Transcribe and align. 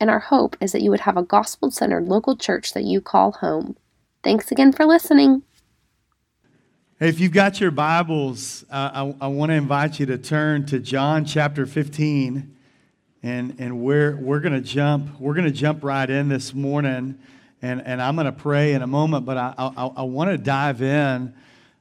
and 0.00 0.10
our 0.10 0.20
hope 0.20 0.56
is 0.60 0.72
that 0.72 0.82
you 0.82 0.90
would 0.90 1.00
have 1.00 1.16
a 1.16 1.22
gospel 1.22 1.70
centered 1.70 2.06
local 2.06 2.36
church 2.36 2.72
that 2.74 2.84
you 2.84 3.00
call 3.00 3.32
home. 3.32 3.76
Thanks 4.22 4.50
again 4.52 4.72
for 4.72 4.84
listening. 4.84 5.42
Hey, 7.00 7.08
if 7.08 7.20
you've 7.20 7.32
got 7.32 7.60
your 7.60 7.70
Bibles, 7.70 8.64
uh, 8.70 8.90
I, 9.20 9.26
I 9.26 9.28
want 9.28 9.50
to 9.50 9.54
invite 9.54 10.00
you 10.00 10.06
to 10.06 10.18
turn 10.18 10.66
to 10.66 10.80
John 10.80 11.24
chapter 11.24 11.64
15, 11.64 12.56
and, 13.22 13.56
and 13.58 13.80
we're, 13.80 14.16
we're 14.16 14.40
going 14.40 14.54
to 14.54 14.60
jump 14.60 15.20
we're 15.20 15.34
going 15.34 15.46
to 15.46 15.52
jump 15.52 15.84
right 15.84 16.08
in 16.08 16.28
this 16.28 16.54
morning, 16.54 17.18
and, 17.62 17.82
and 17.84 18.02
I'm 18.02 18.16
going 18.16 18.26
to 18.26 18.32
pray 18.32 18.72
in 18.72 18.82
a 18.82 18.86
moment, 18.86 19.24
but 19.26 19.36
I, 19.36 19.54
I, 19.58 19.86
I 19.96 20.02
want 20.02 20.30
to 20.30 20.38
dive 20.38 20.82
in. 20.82 21.34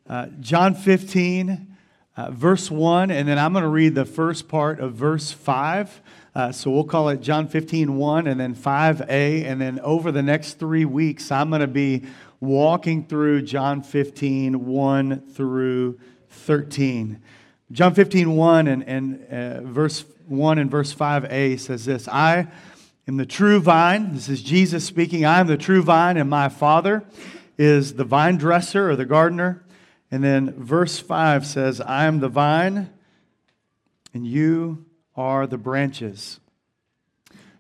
Uh, 0.08 0.28
John 0.40 0.74
15, 0.74 1.76
uh, 2.16 2.32
verse 2.32 2.72
1, 2.72 3.12
and 3.12 3.28
then 3.28 3.38
I'm 3.38 3.54
going 3.54 3.64
to 3.64 3.70
read 3.70 3.94
the 3.94 4.06
first 4.06 4.48
part 4.48 4.80
of 4.80 4.94
verse 4.94 5.32
5. 5.32 6.02
Uh, 6.38 6.52
so 6.52 6.70
we'll 6.70 6.84
call 6.84 7.10
it 7.10 7.20
John 7.20 7.48
15, 7.48 7.98
1, 7.98 8.28
and 8.28 8.40
then 8.40 8.54
5a. 8.54 9.44
And 9.44 9.60
then 9.60 9.80
over 9.80 10.12
the 10.12 10.22
next 10.22 10.60
three 10.60 10.86
weeks, 10.86 11.32
I'm 11.32 11.50
going 11.50 11.62
to 11.62 11.68
be 11.68 12.04
walking 12.40 13.08
through 13.08 13.42
John 13.42 13.82
15, 13.82 14.68
1 14.68 15.30
through 15.32 16.00
13. 16.30 17.20
John 17.72 17.96
15, 17.96 18.36
1 18.36 18.68
and, 18.68 18.84
and 18.84 19.26
uh, 19.32 19.62
verse 19.62 20.06
1 20.28 20.60
and 20.60 20.70
verse 20.70 20.94
5a 20.94 21.60
says 21.60 21.86
this 21.86 22.08
I 22.08 22.46
am 23.08 23.18
the 23.18 23.26
true 23.26 23.60
vine. 23.60 24.14
This 24.14 24.30
is 24.30 24.44
Jesus 24.44 24.86
speaking. 24.86 25.26
I 25.26 25.40
am 25.40 25.48
the 25.48 25.58
true 25.58 25.82
vine, 25.82 26.18
and 26.18 26.30
my 26.30 26.50
Father 26.50 27.04
is 27.58 27.96
the 27.96 28.06
vine 28.06 28.38
dresser 28.38 28.92
or 28.92 28.96
the 28.96 29.06
gardener. 29.06 29.66
And 30.12 30.24
then 30.24 30.54
verse 30.54 31.00
5 31.00 31.48
says, 31.48 31.82
I 31.82 32.06
am 32.06 32.20
the 32.20 32.30
vine, 32.30 32.94
and 34.14 34.28
you 34.28 34.86
are 35.18 35.48
the 35.48 35.58
branches. 35.58 36.40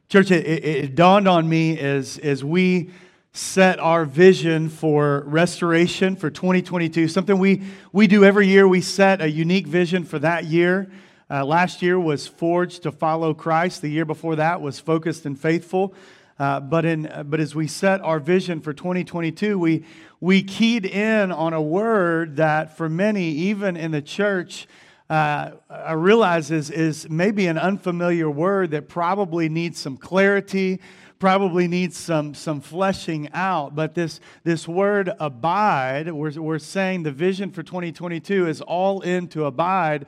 Church, 0.07 0.31
it, 0.31 0.45
it, 0.45 0.63
it, 0.63 0.95
dawned 0.95 1.27
on 1.27 1.49
me 1.49 1.77
as, 1.77 2.17
as 2.19 2.43
we 2.43 2.91
set 3.33 3.79
our 3.79 4.05
vision 4.05 4.69
for 4.69 5.23
restoration 5.25 6.15
for 6.15 6.29
2022, 6.29 7.07
something 7.07 7.37
we, 7.37 7.63
we 7.91 8.07
do 8.07 8.23
every 8.23 8.47
year. 8.47 8.67
We 8.67 8.81
set 8.81 9.21
a 9.21 9.29
unique 9.29 9.67
vision 9.67 10.05
for 10.05 10.19
that 10.19 10.45
year. 10.45 10.89
Uh, 11.29 11.43
last 11.43 11.81
year 11.81 11.99
was 11.99 12.25
forged 12.25 12.83
to 12.83 12.91
follow 12.91 13.33
Christ. 13.33 13.81
The 13.81 13.89
year 13.89 14.05
before 14.05 14.37
that 14.37 14.61
was 14.61 14.79
focused 14.79 15.25
and 15.25 15.37
faithful. 15.37 15.93
Uh, 16.39 16.59
but, 16.59 16.85
in, 16.85 17.11
but 17.25 17.39
as 17.39 17.55
we 17.55 17.67
set 17.67 17.99
our 18.01 18.19
vision 18.19 18.61
for 18.61 18.71
2022, 18.71 19.57
we, 19.57 19.83
we 20.21 20.43
keyed 20.43 20.85
in 20.85 21.31
on 21.31 21.53
a 21.53 21.61
word 21.61 22.37
that 22.37 22.77
for 22.77 22.87
many, 22.87 23.31
even 23.31 23.75
in 23.75 23.91
the 23.91 24.01
church, 24.01 24.67
uh, 25.09 25.51
I 25.69 25.93
realize 25.93 26.51
is, 26.51 26.69
is 26.69 27.09
maybe 27.09 27.47
an 27.47 27.57
unfamiliar 27.57 28.29
word 28.29 28.71
that 28.71 28.89
probably 28.89 29.47
needs 29.47 29.79
some 29.79 29.95
clarity, 29.95 30.81
probably 31.17 31.67
needs 31.67 31.95
some, 31.95 32.33
some 32.33 32.59
fleshing 32.59 33.29
out. 33.33 33.73
But 33.73 33.95
this, 33.95 34.19
this 34.43 34.67
word 34.67 35.11
abide, 35.19 36.11
we're, 36.11 36.33
we're 36.33 36.59
saying 36.59 37.03
the 37.03 37.11
vision 37.11 37.51
for 37.51 37.63
2022 37.63 38.47
is 38.47 38.59
all 38.61 38.99
in 39.01 39.29
to 39.29 39.45
abide. 39.45 40.07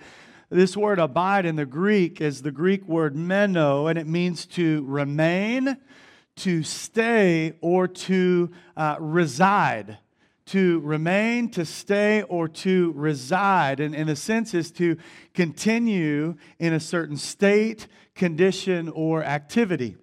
This 0.49 0.75
word 0.75 0.99
abide 0.99 1.45
in 1.45 1.55
the 1.55 1.65
Greek 1.65 2.19
is 2.19 2.41
the 2.41 2.51
Greek 2.51 2.85
word 2.87 3.15
meno, 3.15 3.87
and 3.87 3.97
it 3.97 4.07
means 4.07 4.45
to 4.47 4.83
remain, 4.85 5.77
to 6.37 6.63
stay, 6.63 7.53
or 7.61 7.87
to 7.87 8.49
uh, 8.75 8.97
reside 8.99 9.97
to 10.49 10.79
remain, 10.79 11.49
to 11.51 11.63
stay, 11.63 12.23
or 12.23 12.47
to 12.47 12.91
reside. 12.95 13.79
And 13.79 13.93
in 13.93 14.09
a 14.09 14.15
sense, 14.15 14.53
is 14.53 14.71
to 14.73 14.97
continue 15.33 16.35
in 16.57 16.73
a 16.73 16.79
certain 16.79 17.17
state, 17.17 17.87
condition, 18.15 18.89
or 18.89 19.23
activity. 19.23 19.95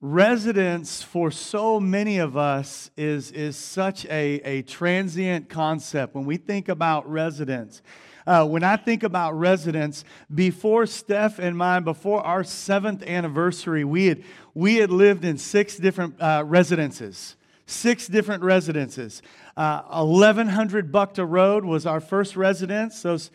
Residence 0.00 1.02
for 1.02 1.32
so 1.32 1.80
many 1.80 2.18
of 2.18 2.36
us 2.36 2.90
is, 2.96 3.32
is 3.32 3.56
such 3.56 4.04
a, 4.06 4.40
a 4.44 4.62
transient 4.62 5.48
concept. 5.48 6.14
When 6.14 6.24
we 6.24 6.36
think 6.36 6.68
about 6.68 7.10
residence, 7.10 7.82
uh, 8.24 8.46
when 8.46 8.62
I 8.62 8.76
think 8.76 9.02
about 9.02 9.32
residence, 9.32 10.04
before 10.32 10.86
Steph 10.86 11.40
and 11.40 11.56
mine, 11.56 11.82
before 11.82 12.20
our 12.20 12.44
seventh 12.44 13.02
anniversary, 13.02 13.84
we 13.84 14.06
had, 14.06 14.22
we 14.54 14.76
had 14.76 14.90
lived 14.90 15.24
in 15.24 15.38
six 15.38 15.76
different 15.76 16.20
uh, 16.20 16.44
residences 16.46 17.36
six 17.66 18.06
different 18.06 18.42
residences. 18.42 19.22
Uh, 19.56 19.82
1100 19.82 20.92
Buckta 20.92 21.28
Road 21.28 21.64
was 21.64 21.84
our 21.84 22.00
first 22.00 22.36
residence, 22.36 23.02
those 23.02 23.30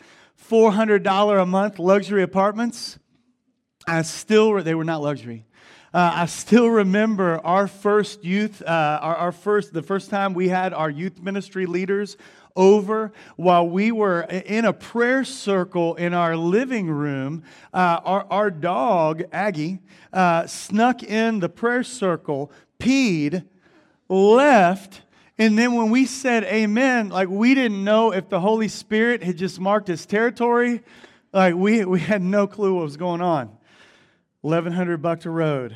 $400 0.48 1.42
a 1.42 1.46
month 1.46 1.78
luxury 1.78 2.22
apartments. 2.22 2.98
I 3.86 4.02
still, 4.02 4.62
they 4.62 4.74
were 4.74 4.84
not 4.84 5.02
luxury. 5.02 5.44
Uh, 5.94 6.10
I 6.14 6.26
still 6.26 6.68
remember 6.68 7.38
our 7.44 7.68
first 7.68 8.24
youth, 8.24 8.62
uh, 8.62 8.98
our, 9.02 9.16
our, 9.16 9.32
first, 9.32 9.74
the 9.74 9.82
first 9.82 10.08
time 10.08 10.32
we 10.32 10.48
had 10.48 10.72
our 10.72 10.88
youth 10.88 11.20
ministry 11.20 11.66
leaders 11.66 12.16
over 12.56 13.12
while 13.36 13.68
we 13.68 13.92
were 13.92 14.22
in 14.22 14.64
a 14.64 14.72
prayer 14.72 15.22
circle 15.22 15.94
in 15.96 16.14
our 16.14 16.34
living 16.34 16.88
room. 16.88 17.42
Uh, 17.74 18.00
our, 18.04 18.26
our 18.30 18.50
dog, 18.50 19.24
Aggie, 19.32 19.80
uh, 20.14 20.46
snuck 20.46 21.02
in 21.02 21.40
the 21.40 21.48
prayer 21.50 21.82
circle, 21.82 22.50
peed, 22.78 23.44
left. 24.12 25.02
And 25.38 25.58
then 25.58 25.74
when 25.74 25.90
we 25.90 26.04
said 26.06 26.44
amen, 26.44 27.08
like 27.08 27.28
we 27.28 27.54
didn't 27.54 27.82
know 27.82 28.12
if 28.12 28.28
the 28.28 28.40
Holy 28.40 28.68
Spirit 28.68 29.22
had 29.22 29.36
just 29.36 29.58
marked 29.58 29.88
his 29.88 30.06
territory. 30.06 30.82
Like 31.32 31.54
we, 31.54 31.84
we 31.84 32.00
had 32.00 32.20
no 32.20 32.46
clue 32.46 32.74
what 32.74 32.84
was 32.84 32.96
going 32.96 33.22
on. 33.22 33.56
1100 34.42 35.00
Buckta 35.00 35.32
Road. 35.32 35.74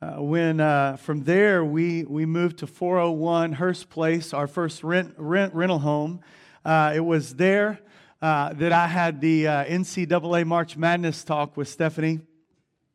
Uh, 0.00 0.20
when 0.20 0.58
uh, 0.58 0.96
from 0.96 1.22
there 1.22 1.64
we, 1.64 2.02
we 2.04 2.26
moved 2.26 2.58
to 2.58 2.66
401 2.66 3.52
Hurst 3.52 3.88
Place, 3.88 4.34
our 4.34 4.48
first 4.48 4.82
rent, 4.82 5.14
rent 5.16 5.54
rental 5.54 5.78
home. 5.78 6.20
Uh, 6.64 6.92
it 6.94 7.00
was 7.00 7.36
there 7.36 7.78
uh, 8.20 8.52
that 8.54 8.72
I 8.72 8.88
had 8.88 9.20
the 9.20 9.46
uh, 9.46 9.64
NCAA 9.64 10.44
March 10.44 10.76
Madness 10.76 11.22
talk 11.22 11.56
with 11.56 11.68
Stephanie. 11.68 12.20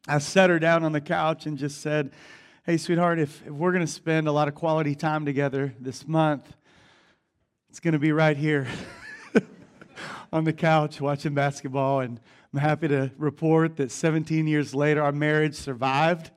I 0.06 0.20
sat 0.20 0.50
her 0.50 0.60
down 0.60 0.84
on 0.84 0.92
the 0.92 1.02
couch 1.02 1.46
and 1.46 1.58
just 1.58 1.82
said, 1.82 2.12
Hey, 2.70 2.76
sweetheart, 2.76 3.18
if, 3.18 3.48
if 3.48 3.54
we're 3.54 3.72
going 3.72 3.86
to 3.86 3.90
spend 3.90 4.28
a 4.28 4.32
lot 4.34 4.50
of 4.50 4.56
quality 4.56 4.94
time 4.94 5.24
together 5.24 5.74
this 5.80 6.06
month, 6.06 6.54
it's 7.70 7.80
going 7.80 7.94
to 7.94 7.98
be 7.98 8.12
right 8.12 8.36
here 8.36 8.68
on 10.34 10.44
the 10.44 10.52
couch 10.52 11.00
watching 11.00 11.34
basketball. 11.34 12.02
And 12.02 12.20
I'm 12.52 12.60
happy 12.60 12.90
to 12.90 13.10
report 13.18 13.78
that 13.78 13.90
17 13.90 14.48
years 14.48 14.76
later, 14.76 15.02
our 15.02 15.14
marriage 15.14 15.56
survived. 15.56 16.32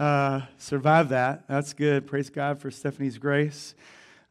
Uh, 0.00 0.40
survived 0.56 1.10
that. 1.10 1.46
That's 1.48 1.74
good. 1.74 2.06
Praise 2.06 2.30
God 2.30 2.58
for 2.58 2.70
Stephanie's 2.70 3.18
grace. 3.18 3.74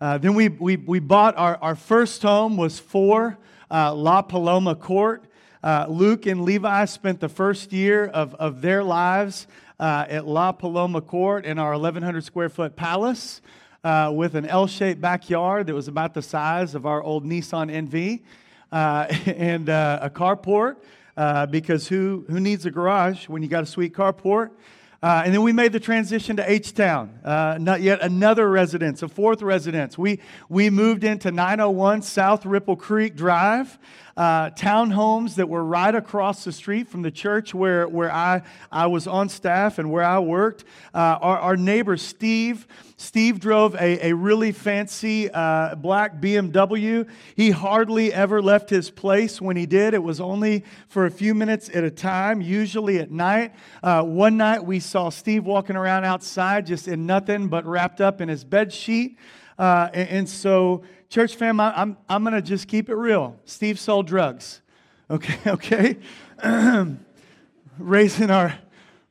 Uh, 0.01 0.17
then 0.17 0.33
we, 0.33 0.49
we, 0.49 0.77
we 0.77 0.97
bought 0.97 1.37
our, 1.37 1.57
our 1.61 1.75
first 1.75 2.23
home 2.23 2.57
was 2.57 2.79
for 2.79 3.37
uh, 3.69 3.93
La 3.93 4.23
Paloma 4.23 4.73
Court. 4.73 5.23
Uh, 5.63 5.85
Luke 5.87 6.25
and 6.25 6.45
Levi 6.45 6.85
spent 6.85 7.19
the 7.19 7.29
first 7.29 7.71
year 7.71 8.07
of, 8.07 8.33
of 8.35 8.61
their 8.63 8.83
lives 8.83 9.45
uh, 9.79 10.05
at 10.09 10.27
La 10.27 10.51
Paloma 10.51 11.01
Court 11.01 11.45
in 11.45 11.59
our 11.59 11.71
1,100 11.73 12.23
square 12.23 12.49
foot 12.49 12.75
palace 12.75 13.41
uh, 13.83 14.11
with 14.13 14.35
an 14.35 14.45
L 14.45 14.67
shaped 14.67 15.01
backyard 15.01 15.67
that 15.67 15.73
was 15.73 15.87
about 15.87 16.13
the 16.13 16.21
size 16.21 16.75
of 16.75 16.85
our 16.85 17.01
old 17.01 17.25
Nissan 17.25 17.71
NV 17.89 18.21
uh, 18.71 19.07
and 19.31 19.69
uh, 19.69 19.99
a 20.01 20.09
carport. 20.09 20.77
Uh, 21.15 21.47
because 21.47 21.87
who, 21.87 22.25
who 22.29 22.39
needs 22.39 22.67
a 22.67 22.69
garage 22.69 23.27
when 23.27 23.41
you 23.41 23.47
got 23.47 23.63
a 23.63 23.65
sweet 23.65 23.91
carport? 23.91 24.51
Uh, 25.01 25.23
and 25.25 25.33
then 25.33 25.41
we 25.41 25.51
made 25.51 25.71
the 25.71 25.79
transition 25.79 26.37
to 26.37 26.51
H 26.51 26.73
Town, 26.73 27.19
uh, 27.23 27.57
not 27.59 27.81
yet 27.81 28.01
another 28.01 28.49
residence, 28.49 29.03
a 29.03 29.07
fourth 29.07 29.41
residence. 29.41 29.97
We, 29.97 30.19
we 30.49 30.69
moved 30.71 31.03
into 31.03 31.31
901 31.31 32.01
South 32.01 32.45
Ripple 32.45 32.75
Creek 32.75 33.15
Drive 33.15 33.77
uh, 34.17 34.49
townhomes 34.49 35.35
that 35.35 35.47
were 35.47 35.63
right 35.63 35.95
across 35.95 36.43
the 36.43 36.51
street 36.51 36.89
from 36.89 37.03
the 37.03 37.11
church 37.11 37.53
where, 37.53 37.87
where 37.87 38.11
I, 38.11 38.41
I 38.69 38.87
was 38.87 39.07
on 39.07 39.29
staff 39.29 39.79
and 39.79 39.89
where 39.89 40.03
I 40.03 40.19
worked. 40.19 40.65
Uh, 40.93 41.17
our, 41.21 41.39
our 41.39 41.57
neighbor, 41.57 41.95
Steve, 41.95 42.67
Steve 42.97 43.39
drove 43.39 43.75
a, 43.75 44.09
a 44.09 44.13
really 44.13 44.51
fancy 44.51 45.31
uh, 45.31 45.75
black 45.75 46.19
BMW. 46.19 47.07
He 47.35 47.51
hardly 47.51 48.11
ever 48.11 48.41
left 48.41 48.69
his 48.69 48.91
place 48.91 49.39
when 49.39 49.55
he 49.55 49.65
did. 49.65 49.93
It 49.93 50.03
was 50.03 50.19
only 50.19 50.65
for 50.89 51.05
a 51.05 51.11
few 51.11 51.33
minutes 51.33 51.69
at 51.73 51.85
a 51.85 51.91
time, 51.91 52.41
usually 52.41 52.99
at 52.99 53.09
night. 53.09 53.53
Uh, 53.81 54.03
one 54.03 54.35
night 54.35 54.65
we 54.65 54.81
saw 54.81 54.97
saw 54.97 55.11
Steve 55.11 55.45
walking 55.45 55.75
around 55.75 56.05
outside 56.05 56.65
just 56.65 56.87
in 56.87 57.05
nothing 57.05 57.49
but 57.49 57.63
wrapped 57.67 58.01
up 58.01 58.19
in 58.19 58.27
his 58.27 58.43
bed 58.43 58.73
sheet. 58.73 59.15
Uh, 59.57 59.89
and, 59.93 60.09
and, 60.09 60.29
so, 60.29 60.83
church 61.09 61.35
fam, 61.35 61.59
I, 61.59 61.73
I'm, 61.75 61.97
I'm 62.07 62.23
going 62.23 62.35
to 62.35 62.41
just 62.41 62.67
keep 62.67 62.89
it 62.89 62.95
real. 62.95 63.35
Steve 63.45 63.79
sold 63.79 64.07
drugs. 64.07 64.61
Okay, 65.09 65.37
okay? 65.47 65.97
raising 67.79 68.29
our 68.29 68.59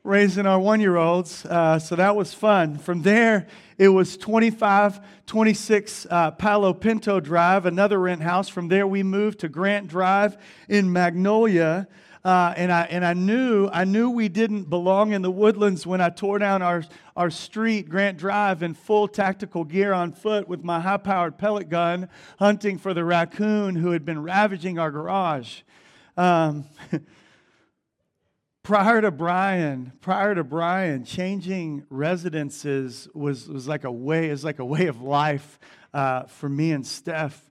raising 0.06 0.46
our 0.46 0.60
one 0.60 0.80
year 0.80 0.96
olds. 0.96 1.44
Uh, 1.44 1.78
so 1.80 1.96
that 1.96 2.14
was 2.14 2.32
fun. 2.32 2.78
From 2.78 3.02
there, 3.02 3.48
it 3.76 3.88
was 3.88 4.16
25, 4.16 5.00
26 5.26 6.06
uh, 6.08 6.30
Palo 6.30 6.72
Pinto 6.72 7.18
Drive, 7.18 7.66
another 7.66 7.98
rent 7.98 8.22
house. 8.22 8.48
From 8.48 8.68
there, 8.68 8.86
we 8.86 9.02
moved 9.02 9.40
to 9.40 9.48
Grant 9.48 9.88
Drive 9.88 10.36
in 10.68 10.92
Magnolia. 10.92 11.88
Uh, 12.26 12.52
and 12.56 12.72
I 12.72 12.82
and 12.90 13.06
I 13.06 13.12
knew 13.12 13.68
I 13.72 13.84
knew 13.84 14.10
we 14.10 14.28
didn't 14.28 14.68
belong 14.68 15.12
in 15.12 15.22
the 15.22 15.30
woodlands 15.30 15.86
when 15.86 16.00
I 16.00 16.10
tore 16.10 16.40
down 16.40 16.60
our 16.60 16.82
our 17.16 17.30
street, 17.30 17.88
Grant 17.88 18.18
Drive, 18.18 18.64
in 18.64 18.74
full 18.74 19.06
tactical 19.06 19.62
gear 19.62 19.92
on 19.92 20.10
foot 20.10 20.48
with 20.48 20.64
my 20.64 20.80
high-powered 20.80 21.38
pellet 21.38 21.68
gun, 21.68 22.08
hunting 22.40 22.78
for 22.78 22.92
the 22.92 23.04
raccoon 23.04 23.76
who 23.76 23.92
had 23.92 24.04
been 24.04 24.24
ravaging 24.24 24.76
our 24.76 24.90
garage. 24.90 25.60
Um, 26.16 26.64
prior 28.64 29.00
to 29.02 29.12
Bryan, 29.12 29.92
prior 30.00 30.34
to 30.34 30.42
Bryan, 30.42 31.04
changing 31.04 31.84
residences 31.90 33.06
was, 33.14 33.48
was 33.48 33.68
like 33.68 33.84
a 33.84 33.92
way, 33.92 34.30
is 34.30 34.44
like 34.44 34.58
a 34.58 34.64
way 34.64 34.88
of 34.88 35.00
life 35.00 35.60
uh, 35.94 36.24
for 36.24 36.48
me 36.48 36.72
and 36.72 36.84
Steph. 36.84 37.45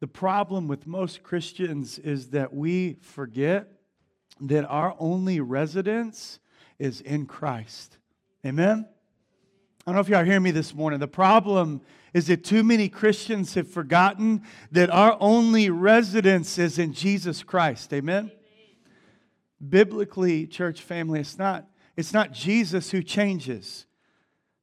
The 0.00 0.06
problem 0.06 0.68
with 0.68 0.86
most 0.86 1.22
Christians 1.22 1.98
is 1.98 2.30
that 2.30 2.52
we 2.52 2.94
forget 3.00 3.68
that 4.40 4.64
our 4.66 4.94
only 4.98 5.40
residence 5.40 6.40
is 6.78 7.00
in 7.00 7.26
Christ. 7.26 7.98
Amen? 8.44 8.86
I 9.86 9.90
don't 9.90 9.94
know 9.94 10.00
if 10.00 10.08
y'all 10.08 10.24
hear 10.24 10.40
me 10.40 10.50
this 10.50 10.74
morning. 10.74 10.98
The 10.98 11.08
problem 11.08 11.80
is 12.12 12.26
that 12.26 12.44
too 12.44 12.64
many 12.64 12.88
Christians 12.88 13.54
have 13.54 13.68
forgotten 13.68 14.42
that 14.72 14.90
our 14.90 15.16
only 15.20 15.70
residence 15.70 16.58
is 16.58 16.78
in 16.78 16.92
Jesus 16.92 17.42
Christ. 17.42 17.92
Amen? 17.92 18.30
biblically, 19.68 20.46
church 20.46 20.82
family, 20.82 21.20
it's 21.20 21.38
not, 21.38 21.66
it's 21.96 22.12
not 22.12 22.32
Jesus 22.32 22.90
who 22.90 23.02
changes. 23.02 23.86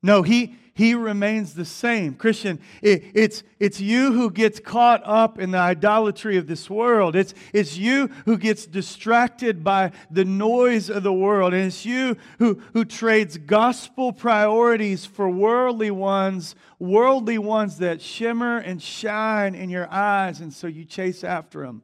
No, 0.04 0.22
he, 0.22 0.56
he 0.82 0.96
remains 0.96 1.54
the 1.54 1.64
same. 1.64 2.16
Christian, 2.16 2.60
it, 2.82 3.04
it's, 3.14 3.44
it's 3.60 3.80
you 3.80 4.14
who 4.14 4.32
gets 4.32 4.60
caught 4.60 5.04
up 5.06 5.38
in 5.38 5.52
the 5.52 5.60
idolatry 5.60 6.38
of 6.38 6.48
this 6.48 6.72
world. 6.72 7.16
It's, 7.16 7.36
it's 7.54 7.78
you 7.78 8.08
who 8.26 8.36
gets 8.36 8.66
distracted 8.66 9.64
by 9.64 9.92
the 10.10 10.26
noise 10.26 10.90
of 10.90 11.04
the 11.04 11.14
world. 11.14 11.54
And 11.54 11.68
it's 11.68 11.86
you 11.86 12.18
who, 12.40 12.60
who 12.74 12.84
trades 12.84 13.38
gospel 13.38 14.12
priorities 14.12 15.06
for 15.06 15.30
worldly 15.30 15.92
ones, 15.92 16.56
worldly 16.80 17.38
ones 17.38 17.78
that 17.78 18.02
shimmer 18.02 18.58
and 18.58 18.82
shine 18.82 19.54
in 19.54 19.70
your 19.70 19.88
eyes. 19.92 20.42
And 20.42 20.52
so 20.52 20.66
you 20.66 20.84
chase 20.84 21.24
after 21.24 21.64
them. 21.64 21.84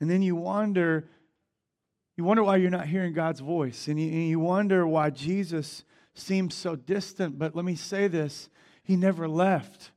And 0.00 0.08
then 0.08 0.22
you 0.22 0.36
wonder 0.36 1.08
you 2.16 2.24
wonder 2.24 2.42
why 2.42 2.56
you're 2.56 2.70
not 2.70 2.86
hearing 2.86 3.12
God's 3.12 3.38
voice, 3.38 3.86
and 3.86 4.00
you, 4.00 4.08
and 4.08 4.28
you 4.28 4.40
wonder 4.40 4.84
why 4.84 5.10
Jesus 5.10 5.84
seems 6.18 6.54
so 6.54 6.76
distant. 6.76 7.38
But 7.38 7.54
let 7.54 7.64
me 7.64 7.74
say 7.74 8.08
this 8.08 8.48
He 8.82 8.96
never 8.96 9.28
left. 9.28 9.92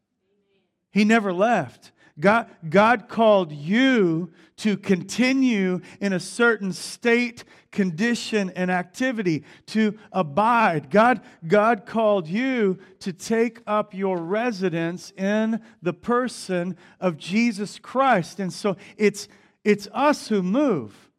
He 0.91 1.05
never 1.05 1.31
left. 1.31 1.91
God, 2.19 2.49
God 2.69 3.07
called 3.07 3.51
you 3.51 4.31
to 4.57 4.77
continue 4.77 5.81
in 5.99 6.13
a 6.13 6.19
certain 6.19 6.73
state, 6.73 7.45
condition, 7.71 8.51
and 8.55 8.69
activity, 8.69 9.43
to 9.67 9.97
abide. 10.11 10.89
God, 10.89 11.21
God 11.47 11.85
called 11.85 12.27
you 12.27 12.77
to 12.99 13.13
take 13.13 13.61
up 13.65 13.93
your 13.93 14.17
residence 14.17 15.11
in 15.17 15.61
the 15.81 15.93
person 15.93 16.77
of 16.99 17.17
Jesus 17.17 17.79
Christ. 17.79 18.39
And 18.39 18.51
so 18.51 18.75
it's, 18.97 19.27
it's 19.63 19.87
us 19.93 20.27
who 20.27 20.43
move. 20.43 21.10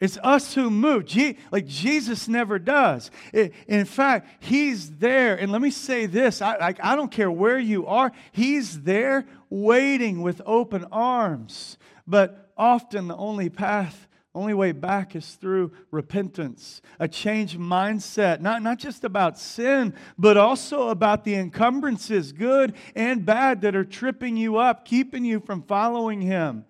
It's 0.00 0.18
us 0.22 0.54
who 0.54 0.70
move. 0.70 1.06
Je- 1.06 1.36
like 1.50 1.66
Jesus 1.66 2.28
never 2.28 2.58
does. 2.58 3.10
It, 3.32 3.52
in 3.66 3.84
fact, 3.84 4.28
He's 4.40 4.90
there. 4.92 5.34
And 5.36 5.50
let 5.50 5.60
me 5.60 5.70
say 5.70 6.06
this 6.06 6.40
I, 6.40 6.56
like, 6.56 6.78
I 6.82 6.94
don't 6.94 7.10
care 7.10 7.30
where 7.30 7.58
you 7.58 7.86
are, 7.86 8.12
He's 8.32 8.82
there 8.82 9.26
waiting 9.50 10.22
with 10.22 10.40
open 10.46 10.84
arms. 10.92 11.78
But 12.06 12.52
often 12.56 13.08
the 13.08 13.16
only 13.16 13.48
path, 13.48 14.08
only 14.34 14.54
way 14.54 14.70
back 14.70 15.16
is 15.16 15.34
through 15.34 15.72
repentance, 15.90 16.80
a 17.00 17.08
changed 17.08 17.58
mindset, 17.58 18.40
not, 18.40 18.62
not 18.62 18.78
just 18.78 19.02
about 19.02 19.36
sin, 19.38 19.94
but 20.16 20.36
also 20.36 20.88
about 20.90 21.24
the 21.24 21.34
encumbrances, 21.34 22.32
good 22.32 22.74
and 22.94 23.26
bad, 23.26 23.62
that 23.62 23.74
are 23.74 23.84
tripping 23.84 24.36
you 24.36 24.58
up, 24.58 24.84
keeping 24.84 25.24
you 25.24 25.40
from 25.40 25.62
following 25.62 26.20
Him. 26.20 26.64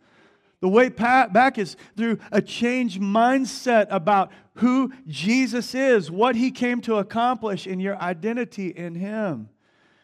The 0.60 0.69
way 0.69 0.88
back 0.88 1.58
is 1.58 1.76
through 1.96 2.19
a 2.32 2.43
changed 2.43 3.00
mindset 3.00 3.87
about 3.90 4.32
who 4.55 4.93
Jesus 5.06 5.75
is, 5.75 6.10
what 6.10 6.34
he 6.34 6.50
came 6.50 6.81
to 6.82 6.96
accomplish, 6.96 7.66
and 7.66 7.81
your 7.81 7.96
identity 7.96 8.69
in 8.69 8.96
him. 8.96 9.50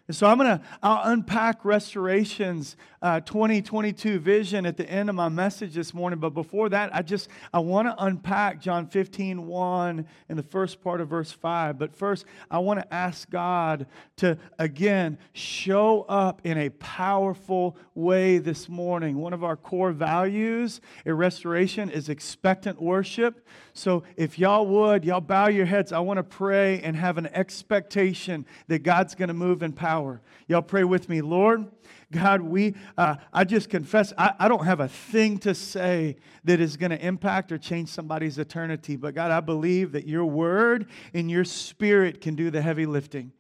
And 0.07 0.17
so 0.17 0.27
I'm 0.27 0.39
going 0.39 0.59
to 0.59 0.65
I'll 0.83 1.11
unpack 1.11 1.65
restorations 1.65 2.77
uh, 3.05 3.21
2022 3.21 4.19
vision 4.19 4.65
at 4.65 4.79
the 4.79 4.89
end 4.89 5.11
of 5.11 5.15
my 5.15 5.29
message 5.29 5.75
this 5.75 5.93
morning. 5.93 6.19
But 6.19 6.31
before 6.31 6.71
that, 6.71 6.89
I 6.95 7.03
just 7.03 7.29
I 7.53 7.59
want 7.59 7.87
to 7.87 7.95
unpack 8.03 8.63
John 8.63 8.87
15, 8.87 9.47
1 9.47 10.07
in 10.31 10.37
the 10.39 10.43
first 10.43 10.83
part 10.83 11.03
of 11.03 11.09
verse 11.09 11.31
5. 11.31 11.79
But 11.79 11.95
first, 11.95 12.25
I 12.51 12.61
want 12.61 12.81
to 12.81 12.95
ask 12.95 13.29
God 13.29 13.87
to 14.17 14.39
again 14.59 15.19
show 15.35 16.07
up 16.09 16.41
in 16.45 16.57
a 16.57 16.71
powerful 16.71 17.77
way 17.95 18.39
this 18.39 18.71
morning. 18.71 19.19
One 19.19 19.35
of 19.35 19.45
our 19.45 19.57
core 19.57 19.93
values 19.93 20.81
at 21.05 21.15
restoration 21.15 21.91
is 21.91 22.09
expectant 22.09 22.81
worship. 22.81 23.47
So 23.75 24.05
if 24.17 24.39
y'all 24.39 24.67
would, 24.67 25.05
y'all 25.05 25.21
bow 25.21 25.49
your 25.49 25.67
heads. 25.67 25.93
I 25.93 25.99
want 25.99 26.17
to 26.17 26.25
pray 26.25 26.81
and 26.81 26.97
have 26.97 27.19
an 27.19 27.27
expectation 27.27 28.47
that 28.69 28.83
God's 28.83 29.15
going 29.15 29.29
to 29.29 29.35
move 29.35 29.63
in 29.63 29.75
power. 29.75 30.23
Y'all 30.49 30.63
pray 30.63 30.85
with 30.85 31.11
me, 31.11 31.21
Lord. 31.21 31.67
God, 32.15 32.41
we, 32.43 32.75
uh, 32.97 33.17
I 33.33 33.45
just 33.45 33.69
confess, 33.69 34.13
I, 34.17 34.35
I 34.39 34.49
don't 34.49 34.65
have 34.65 34.79
a 34.79 34.89
thing 34.89 35.39
to 35.39 35.55
say 35.55 36.17
that 36.45 36.61
is 36.61 36.77
going 36.77 36.91
to 36.91 37.05
impact 37.05 37.51
or 37.51 37.59
change 37.59 37.89
somebody's 37.89 38.39
eternity. 38.39 38.95
But 38.97 39.15
God, 39.15 39.33
I 39.33 39.41
believe 39.41 39.93
that 39.93 40.07
your 40.07 40.25
word 40.25 40.87
and 41.13 41.29
your 41.29 41.45
spirit 41.45 42.21
can 42.21 42.37
do 42.37 42.51
the 42.51 42.63
heavy 42.63 42.87
lifting. 42.87 43.33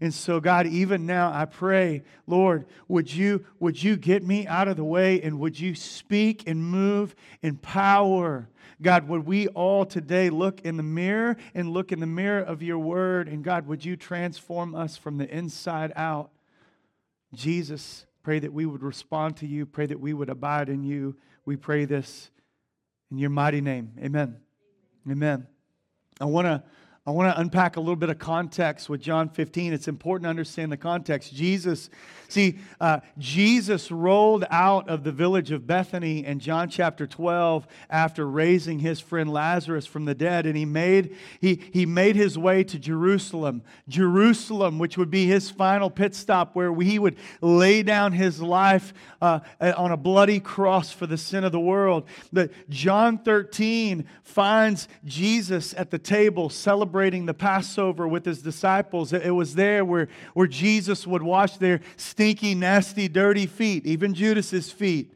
And 0.00 0.12
so, 0.12 0.40
God, 0.40 0.66
even 0.66 1.06
now 1.06 1.32
I 1.32 1.46
pray, 1.46 2.04
Lord, 2.26 2.66
would 2.86 3.12
you, 3.12 3.44
would 3.58 3.82
you 3.82 3.96
get 3.96 4.22
me 4.22 4.46
out 4.46 4.68
of 4.68 4.76
the 4.76 4.84
way 4.84 5.20
and 5.22 5.40
would 5.40 5.58
you 5.58 5.74
speak 5.74 6.44
and 6.46 6.62
move 6.62 7.16
in 7.42 7.56
power? 7.56 8.48
God, 8.80 9.08
would 9.08 9.26
we 9.26 9.48
all 9.48 9.84
today 9.84 10.30
look 10.30 10.60
in 10.60 10.76
the 10.76 10.84
mirror 10.84 11.36
and 11.54 11.70
look 11.70 11.90
in 11.90 11.98
the 11.98 12.06
mirror 12.06 12.42
of 12.42 12.62
your 12.62 12.78
word? 12.78 13.26
And 13.26 13.42
God, 13.42 13.66
would 13.66 13.84
you 13.84 13.96
transform 13.96 14.74
us 14.74 14.96
from 14.96 15.16
the 15.16 15.28
inside 15.34 15.92
out? 15.96 16.30
Jesus, 17.34 18.06
pray 18.22 18.38
that 18.38 18.52
we 18.52 18.66
would 18.66 18.82
respond 18.82 19.36
to 19.38 19.46
you, 19.46 19.66
pray 19.66 19.86
that 19.86 20.00
we 20.00 20.12
would 20.12 20.28
abide 20.28 20.68
in 20.68 20.82
you. 20.82 21.16
We 21.44 21.56
pray 21.56 21.84
this 21.84 22.30
in 23.10 23.18
your 23.18 23.30
mighty 23.30 23.60
name. 23.60 23.92
Amen. 24.02 24.36
Amen. 25.10 25.46
I 26.20 26.24
want 26.26 26.46
to 26.46 26.62
I 27.08 27.10
want 27.10 27.34
to 27.34 27.40
unpack 27.40 27.78
a 27.78 27.80
little 27.80 27.96
bit 27.96 28.10
of 28.10 28.18
context 28.18 28.90
with 28.90 29.00
John 29.00 29.30
15. 29.30 29.72
It's 29.72 29.88
important 29.88 30.24
to 30.24 30.28
understand 30.28 30.70
the 30.70 30.76
context. 30.76 31.34
Jesus, 31.34 31.88
see, 32.28 32.58
uh, 32.82 33.00
Jesus 33.16 33.90
rolled 33.90 34.44
out 34.50 34.90
of 34.90 35.04
the 35.04 35.10
village 35.10 35.50
of 35.50 35.66
Bethany 35.66 36.26
in 36.26 36.38
John 36.38 36.68
chapter 36.68 37.06
12 37.06 37.66
after 37.88 38.28
raising 38.28 38.80
his 38.80 39.00
friend 39.00 39.32
Lazarus 39.32 39.86
from 39.86 40.04
the 40.04 40.14
dead, 40.14 40.44
and 40.44 40.54
he 40.54 40.66
made, 40.66 41.16
he, 41.40 41.62
he 41.72 41.86
made 41.86 42.14
his 42.14 42.36
way 42.36 42.62
to 42.64 42.78
Jerusalem. 42.78 43.62
Jerusalem, 43.88 44.78
which 44.78 44.98
would 44.98 45.10
be 45.10 45.24
his 45.24 45.48
final 45.48 45.88
pit 45.88 46.14
stop, 46.14 46.54
where 46.54 46.74
he 46.78 46.98
would 46.98 47.16
lay 47.40 47.82
down 47.82 48.12
his 48.12 48.42
life 48.42 48.92
uh, 49.22 49.40
on 49.62 49.92
a 49.92 49.96
bloody 49.96 50.40
cross 50.40 50.92
for 50.92 51.06
the 51.06 51.16
sin 51.16 51.42
of 51.42 51.52
the 51.52 51.58
world. 51.58 52.06
But 52.34 52.50
John 52.68 53.16
13 53.16 54.04
finds 54.22 54.88
Jesus 55.06 55.72
at 55.72 55.90
the 55.90 55.98
table 55.98 56.50
celebrating 56.50 56.97
celebrating 56.98 57.26
the 57.26 57.34
Passover 57.34 58.08
with 58.08 58.24
his 58.24 58.42
disciples. 58.42 59.12
It 59.12 59.30
was 59.30 59.54
there 59.54 59.84
where, 59.84 60.08
where 60.34 60.48
Jesus 60.48 61.06
would 61.06 61.22
wash 61.22 61.56
their 61.56 61.80
stinky, 61.96 62.56
nasty, 62.56 63.06
dirty 63.06 63.46
feet, 63.46 63.86
even 63.86 64.14
Judas's 64.14 64.72
feet. 64.72 65.12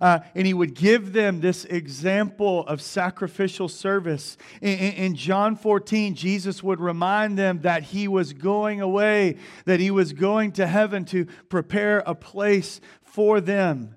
Uh, 0.00 0.20
and 0.34 0.46
he 0.46 0.54
would 0.54 0.74
give 0.74 1.12
them 1.12 1.42
this 1.42 1.66
example 1.66 2.66
of 2.66 2.80
sacrificial 2.80 3.68
service. 3.68 4.38
In, 4.62 4.78
in, 4.78 5.14
John 5.16 5.54
14, 5.54 6.14
Jesus 6.14 6.62
would 6.62 6.80
remind 6.80 7.36
them 7.36 7.60
that 7.60 7.82
he 7.82 8.08
was 8.08 8.32
going 8.32 8.80
away, 8.80 9.36
that 9.66 9.80
he 9.80 9.90
was 9.90 10.14
going 10.14 10.52
to 10.52 10.66
heaven 10.66 11.04
to 11.06 11.26
prepare 11.50 12.02
a 12.06 12.14
place 12.14 12.80
for 13.02 13.38
them. 13.38 13.96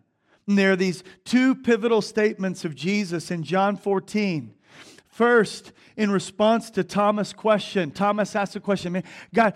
And 0.49 0.57
there 0.57 0.73
are 0.73 0.75
these 0.75 1.01
two 1.23 1.55
pivotal 1.55 2.01
statements 2.01 2.65
of 2.65 2.75
Jesus 2.75 3.31
in 3.31 3.43
John 3.43 3.77
14. 3.77 4.53
First, 5.11 5.73
in 5.97 6.09
response 6.09 6.69
to 6.71 6.85
Thomas' 6.85 7.33
question, 7.33 7.91
Thomas 7.91 8.33
asked 8.33 8.53
the 8.53 8.61
question, 8.61 8.93
man, 8.93 9.03
God, 9.33 9.53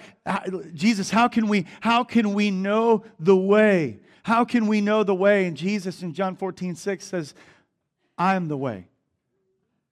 Jesus, 0.74 1.10
how 1.10 1.30
can 1.30 1.48
we 1.48 1.66
how 1.80 2.04
can 2.04 2.34
we 2.34 2.52
know 2.52 3.06
the 3.20 3.38
way? 3.38 4.02
How 4.24 4.44
can 4.44 4.68
we 4.68 4.82
know 4.82 5.04
the 5.04 5.16
way? 5.16 5.46
And 5.46 5.56
Jesus 5.56 6.02
in 6.02 6.14
John 6.14 6.36
14, 6.36 6.76
6 6.76 7.06
says, 7.06 7.34
I 8.18 8.36
am 8.36 8.50
the 8.50 8.58
way, 8.58 8.88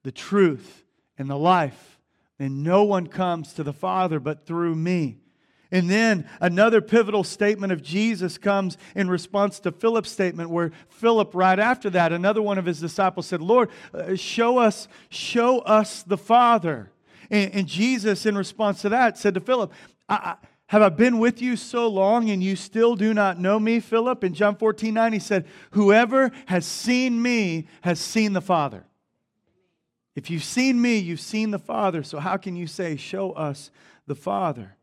the 0.03 0.11
truth, 0.11 0.83
and 1.17 1.29
the 1.29 1.37
life. 1.37 1.99
And 2.39 2.63
no 2.63 2.83
one 2.83 3.07
comes 3.07 3.53
to 3.53 3.63
the 3.63 3.73
Father 3.73 4.19
but 4.19 4.45
through 4.45 4.75
me. 4.75 5.22
And 5.73 5.89
then 5.89 6.29
another 6.39 6.81
pivotal 6.81 7.23
statement 7.23 7.73
of 7.73 7.81
Jesus 7.81 8.37
comes 8.37 8.77
in 8.95 9.09
response 9.09 9.59
to 9.61 9.71
Philip's 9.71 10.11
statement, 10.11 10.51
where 10.51 10.71
Philip, 10.87 11.33
right 11.33 11.57
after 11.57 11.89
that, 11.89 12.13
another 12.13 12.43
one 12.43 12.59
of 12.59 12.65
his 12.65 12.79
disciples 12.79 13.25
said, 13.25 13.41
Lord, 13.41 13.71
uh, 13.91 14.13
show 14.13 14.59
us, 14.59 14.87
show 15.09 15.61
us 15.61 16.03
the 16.03 16.15
Father. 16.15 16.91
And, 17.31 17.55
and, 17.55 17.67
Jesus, 17.67 18.27
in 18.27 18.37
response 18.37 18.83
to 18.83 18.89
that, 18.89 19.17
said 19.17 19.33
to 19.33 19.39
Philip, 19.39 19.73
I, 20.07 20.35
Have 20.67 20.83
I 20.83 20.89
been 20.89 21.17
with 21.17 21.41
you 21.41 21.55
so 21.55 21.87
long 21.87 22.29
and 22.29 22.43
you 22.43 22.55
still 22.55 22.95
do 22.95 23.11
not 23.11 23.39
know 23.39 23.59
me, 23.59 23.79
Philip? 23.79 24.23
In 24.23 24.35
John 24.35 24.55
14, 24.55 24.93
9, 24.93 25.13
he 25.13 25.17
said, 25.17 25.47
Whoever 25.71 26.29
has 26.45 26.67
seen 26.67 27.19
me 27.19 27.67
has 27.81 27.99
seen 27.99 28.33
the 28.33 28.41
Father. 28.41 28.85
If 30.15 30.29
you've 30.29 30.43
seen 30.43 30.79
me, 30.79 30.99
you've 30.99 31.19
seen 31.19 31.49
the 31.49 31.57
Father. 31.57 32.03
So 32.03 32.19
how 32.19 32.37
can 32.37 32.55
you 32.55 32.67
say, 32.67 32.95
Show 32.95 33.31
us 33.31 33.71
the 34.05 34.13
Father? 34.13 34.77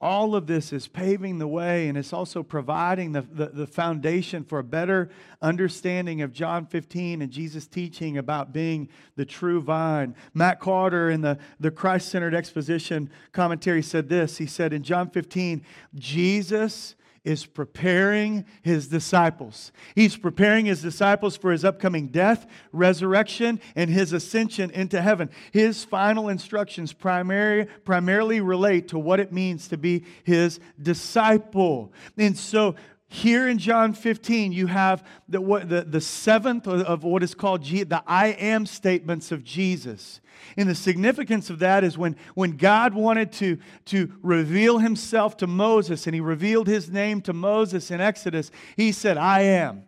All 0.00 0.36
of 0.36 0.46
this 0.46 0.72
is 0.72 0.86
paving 0.86 1.38
the 1.38 1.48
way 1.48 1.88
and 1.88 1.98
it's 1.98 2.12
also 2.12 2.42
providing 2.42 3.12
the, 3.12 3.22
the, 3.22 3.46
the, 3.46 3.66
foundation 3.66 4.44
for 4.44 4.60
a 4.60 4.64
better 4.64 5.10
understanding 5.42 6.22
of 6.22 6.32
John 6.32 6.66
15 6.66 7.20
and 7.20 7.30
Jesus' 7.30 7.66
teaching 7.66 8.16
about 8.16 8.52
being 8.52 8.88
the 9.16 9.24
true 9.24 9.60
vine. 9.60 10.14
Matt 10.34 10.60
Carter 10.60 11.10
in 11.10 11.20
the, 11.22 11.38
the 11.58 11.72
Christ 11.72 12.10
centered 12.10 12.34
exposition 12.34 13.10
commentary 13.32 13.82
said 13.82 14.08
this 14.08 14.38
He 14.38 14.46
said 14.46 14.72
in 14.72 14.84
John 14.84 15.10
15, 15.10 15.64
Jesus 15.96 16.94
is 17.28 17.44
preparing 17.44 18.46
his 18.62 18.88
disciples. 18.88 19.70
He's 19.94 20.16
preparing 20.16 20.64
his 20.64 20.80
disciples 20.80 21.36
for 21.36 21.52
his 21.52 21.62
upcoming 21.62 22.08
death, 22.08 22.46
resurrection, 22.72 23.60
and 23.76 23.90
his 23.90 24.14
ascension 24.14 24.70
into 24.70 25.02
heaven. 25.02 25.28
His 25.52 25.84
final 25.84 26.30
instructions 26.30 26.94
primary, 26.94 27.66
primarily 27.84 28.40
relate 28.40 28.88
to 28.88 28.98
what 28.98 29.20
it 29.20 29.30
means 29.30 29.68
to 29.68 29.76
be 29.76 30.06
his 30.24 30.58
disciple. 30.80 31.92
And 32.16 32.34
so 32.34 32.76
here 33.10 33.48
in 33.48 33.56
John 33.56 33.94
15, 33.94 34.52
you 34.52 34.66
have 34.66 35.04
the, 35.28 35.40
the, 35.40 35.86
the 35.88 36.00
seventh 36.00 36.68
of 36.68 37.04
what 37.04 37.22
is 37.22 37.34
called 37.34 37.62
G, 37.62 37.82
the 37.82 38.02
I 38.06 38.28
am 38.28 38.66
statements 38.66 39.32
of 39.32 39.42
Jesus. 39.42 40.20
And 40.58 40.68
the 40.68 40.74
significance 40.74 41.48
of 41.48 41.58
that 41.60 41.84
is 41.84 41.96
when, 41.96 42.16
when 42.34 42.58
God 42.58 42.92
wanted 42.92 43.32
to, 43.32 43.58
to 43.86 44.12
reveal 44.22 44.78
himself 44.78 45.38
to 45.38 45.46
Moses 45.46 46.06
and 46.06 46.14
he 46.14 46.20
revealed 46.20 46.66
his 46.66 46.90
name 46.90 47.22
to 47.22 47.32
Moses 47.32 47.90
in 47.90 48.00
Exodus, 48.00 48.50
he 48.76 48.92
said, 48.92 49.16
I 49.16 49.40
am. 49.40 49.84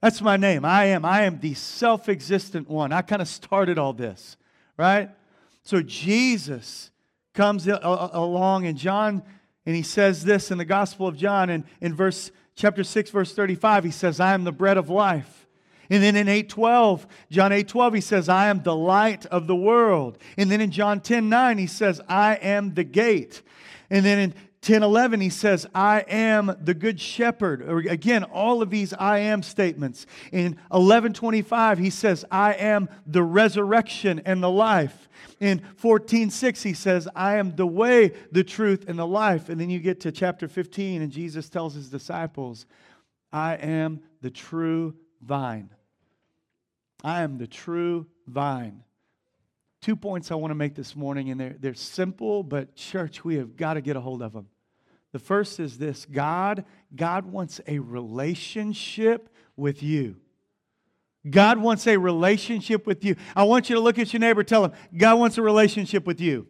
That's 0.00 0.20
my 0.20 0.36
name. 0.36 0.64
I 0.64 0.86
am. 0.86 1.04
I 1.04 1.22
am 1.22 1.38
the 1.38 1.54
self 1.54 2.08
existent 2.08 2.68
one. 2.68 2.92
I 2.92 3.02
kind 3.02 3.22
of 3.22 3.28
started 3.28 3.78
all 3.78 3.92
this, 3.92 4.36
right? 4.76 5.08
So 5.62 5.82
Jesus 5.82 6.90
comes 7.32 7.66
along 7.68 8.64
in 8.64 8.76
John 8.76 9.22
and 9.66 9.74
he 9.74 9.82
says 9.82 10.24
this 10.24 10.50
in 10.50 10.58
the 10.58 10.64
Gospel 10.64 11.06
of 11.06 11.16
John, 11.16 11.50
and 11.50 11.64
in 11.80 11.94
verse 11.94 12.30
chapter 12.54 12.84
6, 12.84 13.10
verse 13.10 13.34
35, 13.34 13.84
he 13.84 13.90
says, 13.90 14.20
I 14.20 14.34
am 14.34 14.44
the 14.44 14.52
bread 14.52 14.76
of 14.76 14.90
life. 14.90 15.46
And 15.90 16.02
then 16.02 16.16
in 16.16 16.26
8:12, 16.26 17.06
John 17.30 17.50
8:12, 17.50 17.94
he 17.94 18.00
says, 18.00 18.28
I 18.28 18.48
am 18.48 18.62
the 18.62 18.74
light 18.74 19.26
of 19.26 19.46
the 19.46 19.56
world. 19.56 20.18
And 20.36 20.50
then 20.50 20.60
in 20.60 20.70
John 20.70 21.00
10, 21.00 21.28
9, 21.28 21.58
he 21.58 21.66
says, 21.66 22.00
I 22.08 22.36
am 22.36 22.74
the 22.74 22.84
gate. 22.84 23.42
And 23.90 24.04
then 24.04 24.18
in 24.18 24.34
10 24.64 24.82
11 24.82 25.20
he 25.20 25.28
says 25.28 25.66
i 25.74 26.00
am 26.08 26.56
the 26.58 26.72
good 26.72 26.98
shepherd. 26.98 27.86
Again 27.86 28.24
all 28.24 28.62
of 28.62 28.70
these 28.70 28.94
i 28.94 29.18
am 29.18 29.42
statements. 29.42 30.06
In 30.32 30.58
11 30.72 31.12
25 31.12 31.78
he 31.78 31.90
says 31.90 32.24
i 32.30 32.54
am 32.54 32.88
the 33.06 33.22
resurrection 33.22 34.22
and 34.24 34.42
the 34.42 34.50
life. 34.50 35.08
In 35.38 35.62
14 35.76 36.30
6 36.30 36.62
he 36.62 36.72
says 36.72 37.06
i 37.14 37.36
am 37.36 37.54
the 37.56 37.66
way 37.66 38.12
the 38.32 38.42
truth 38.42 38.86
and 38.88 38.98
the 38.98 39.06
life. 39.06 39.50
And 39.50 39.60
then 39.60 39.68
you 39.68 39.80
get 39.80 40.00
to 40.00 40.12
chapter 40.12 40.48
15 40.48 41.02
and 41.02 41.12
jesus 41.12 41.50
tells 41.50 41.74
his 41.74 41.90
disciples 41.90 42.64
i 43.32 43.56
am 43.56 44.00
the 44.22 44.30
true 44.30 44.94
vine. 45.20 45.68
I 47.02 47.20
am 47.20 47.36
the 47.36 47.46
true 47.46 48.06
vine. 48.26 48.82
Two 49.82 49.94
points 49.94 50.30
i 50.30 50.36
want 50.36 50.52
to 50.52 50.56
make 50.56 50.74
this 50.74 50.96
morning 50.96 51.30
and 51.30 51.38
they're, 51.38 51.56
they're 51.60 51.74
simple 51.74 52.42
but 52.42 52.74
church 52.74 53.26
we 53.26 53.34
have 53.34 53.56
got 53.56 53.74
to 53.74 53.82
get 53.82 53.96
a 53.96 54.00
hold 54.00 54.22
of 54.22 54.32
them 54.32 54.48
the 55.14 55.20
first 55.20 55.60
is 55.60 55.78
this 55.78 56.06
God, 56.06 56.64
God 56.92 57.24
wants 57.24 57.60
a 57.68 57.78
relationship 57.78 59.32
with 59.56 59.80
you. 59.80 60.16
God 61.30 61.58
wants 61.58 61.86
a 61.86 61.96
relationship 61.96 62.84
with 62.84 63.04
you. 63.04 63.14
I 63.36 63.44
want 63.44 63.70
you 63.70 63.76
to 63.76 63.80
look 63.80 63.96
at 64.00 64.12
your 64.12 64.18
neighbor, 64.18 64.42
tell 64.42 64.64
him, 64.64 64.72
God 64.96 65.20
wants 65.20 65.38
a 65.38 65.42
relationship 65.42 66.04
with 66.04 66.20
you. 66.20 66.48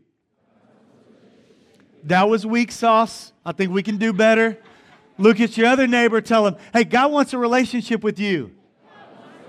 That 2.04 2.30
was 2.30 2.46
weak 2.46 2.72
sauce. 2.72 3.34
I 3.44 3.52
think 3.52 3.70
we 3.70 3.82
can 3.82 3.98
do 3.98 4.14
better. 4.14 4.56
Look 5.18 5.40
at 5.40 5.58
your 5.58 5.66
other 5.66 5.86
neighbor, 5.86 6.22
tell 6.22 6.46
him, 6.46 6.56
hey, 6.72 6.84
God 6.84 7.12
wants 7.12 7.34
a 7.34 7.38
relationship 7.38 8.02
with 8.02 8.18
you. 8.18 8.50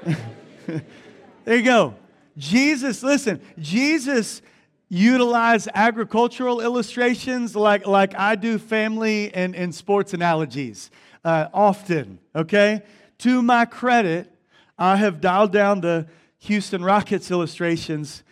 there 0.65 1.55
you 1.55 1.63
go. 1.63 1.95
Jesus, 2.37 3.01
listen, 3.01 3.39
Jesus 3.57 4.41
utilize 4.89 5.67
agricultural 5.73 6.61
illustrations 6.61 7.55
like, 7.55 7.87
like 7.87 8.13
I 8.15 8.35
do 8.35 8.57
family 8.57 9.33
and, 9.33 9.55
and 9.55 9.73
sports 9.73 10.13
analogies 10.13 10.91
uh, 11.23 11.47
often, 11.53 12.19
okay? 12.35 12.83
To 13.19 13.41
my 13.41 13.65
credit, 13.65 14.31
I 14.77 14.97
have 14.97 15.21
dialed 15.21 15.51
down 15.51 15.81
the 15.81 16.07
Houston 16.39 16.83
Rockets 16.83 17.31
illustrations 17.31 18.23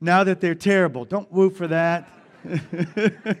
now 0.00 0.24
that 0.24 0.40
they're 0.40 0.54
terrible. 0.54 1.04
Don't 1.04 1.30
woo 1.30 1.50
for 1.50 1.68
that. 1.68 2.08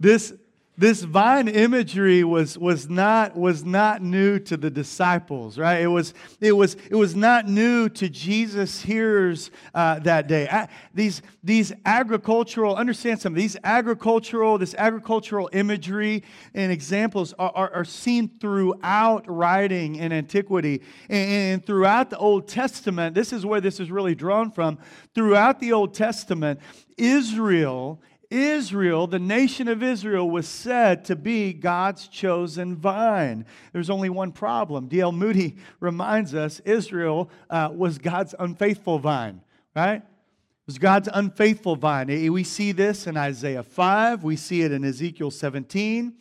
this 0.00 0.32
this 0.78 1.02
vine 1.02 1.48
imagery 1.48 2.22
was, 2.22 2.58
was, 2.58 2.88
not, 2.88 3.34
was 3.36 3.64
not 3.64 4.02
new 4.02 4.38
to 4.40 4.56
the 4.56 4.70
disciples, 4.70 5.58
right? 5.58 5.80
It 5.80 5.86
was, 5.86 6.12
it 6.40 6.52
was, 6.52 6.76
it 6.90 6.94
was 6.94 7.16
not 7.16 7.48
new 7.48 7.88
to 7.90 8.08
Jesus' 8.10 8.82
hearers 8.82 9.50
uh, 9.74 10.00
that 10.00 10.28
day. 10.28 10.66
these, 10.92 11.22
these 11.42 11.72
agricultural, 11.86 12.76
understand 12.76 13.20
something, 13.20 13.40
these 13.40 13.56
agricultural, 13.64 14.58
this 14.58 14.74
agricultural 14.74 15.48
imagery 15.52 16.22
and 16.52 16.70
examples 16.70 17.32
are, 17.38 17.52
are, 17.54 17.72
are 17.72 17.84
seen 17.84 18.28
throughout 18.38 19.24
writing 19.28 19.96
in 19.96 20.12
antiquity 20.12 20.82
and, 21.08 21.30
and 21.30 21.66
throughout 21.66 22.10
the 22.10 22.18
Old 22.18 22.48
Testament. 22.48 23.14
This 23.14 23.32
is 23.32 23.46
where 23.46 23.62
this 23.62 23.80
is 23.80 23.90
really 23.90 24.14
drawn 24.14 24.50
from. 24.50 24.78
Throughout 25.14 25.58
the 25.58 25.72
Old 25.72 25.94
Testament, 25.94 26.60
Israel 26.98 28.02
Israel, 28.30 29.06
the 29.06 29.18
nation 29.18 29.68
of 29.68 29.82
Israel, 29.82 30.28
was 30.28 30.48
said 30.48 31.04
to 31.06 31.16
be 31.16 31.52
God's 31.52 32.08
chosen 32.08 32.76
vine. 32.76 33.46
There's 33.72 33.90
only 33.90 34.08
one 34.08 34.32
problem. 34.32 34.88
D.L. 34.88 35.12
Moody 35.12 35.56
reminds 35.80 36.34
us 36.34 36.60
Israel 36.60 37.30
uh, 37.50 37.70
was 37.72 37.98
God's 37.98 38.34
unfaithful 38.38 38.98
vine, 38.98 39.40
right? 39.74 40.02
It 40.02 40.66
was 40.66 40.78
God's 40.78 41.08
unfaithful 41.12 41.76
vine. 41.76 42.08
We 42.32 42.42
see 42.42 42.72
this 42.72 43.06
in 43.06 43.16
Isaiah 43.16 43.62
5, 43.62 44.24
we 44.24 44.36
see 44.36 44.62
it 44.62 44.72
in 44.72 44.84
Ezekiel 44.84 45.30
17, 45.30 46.14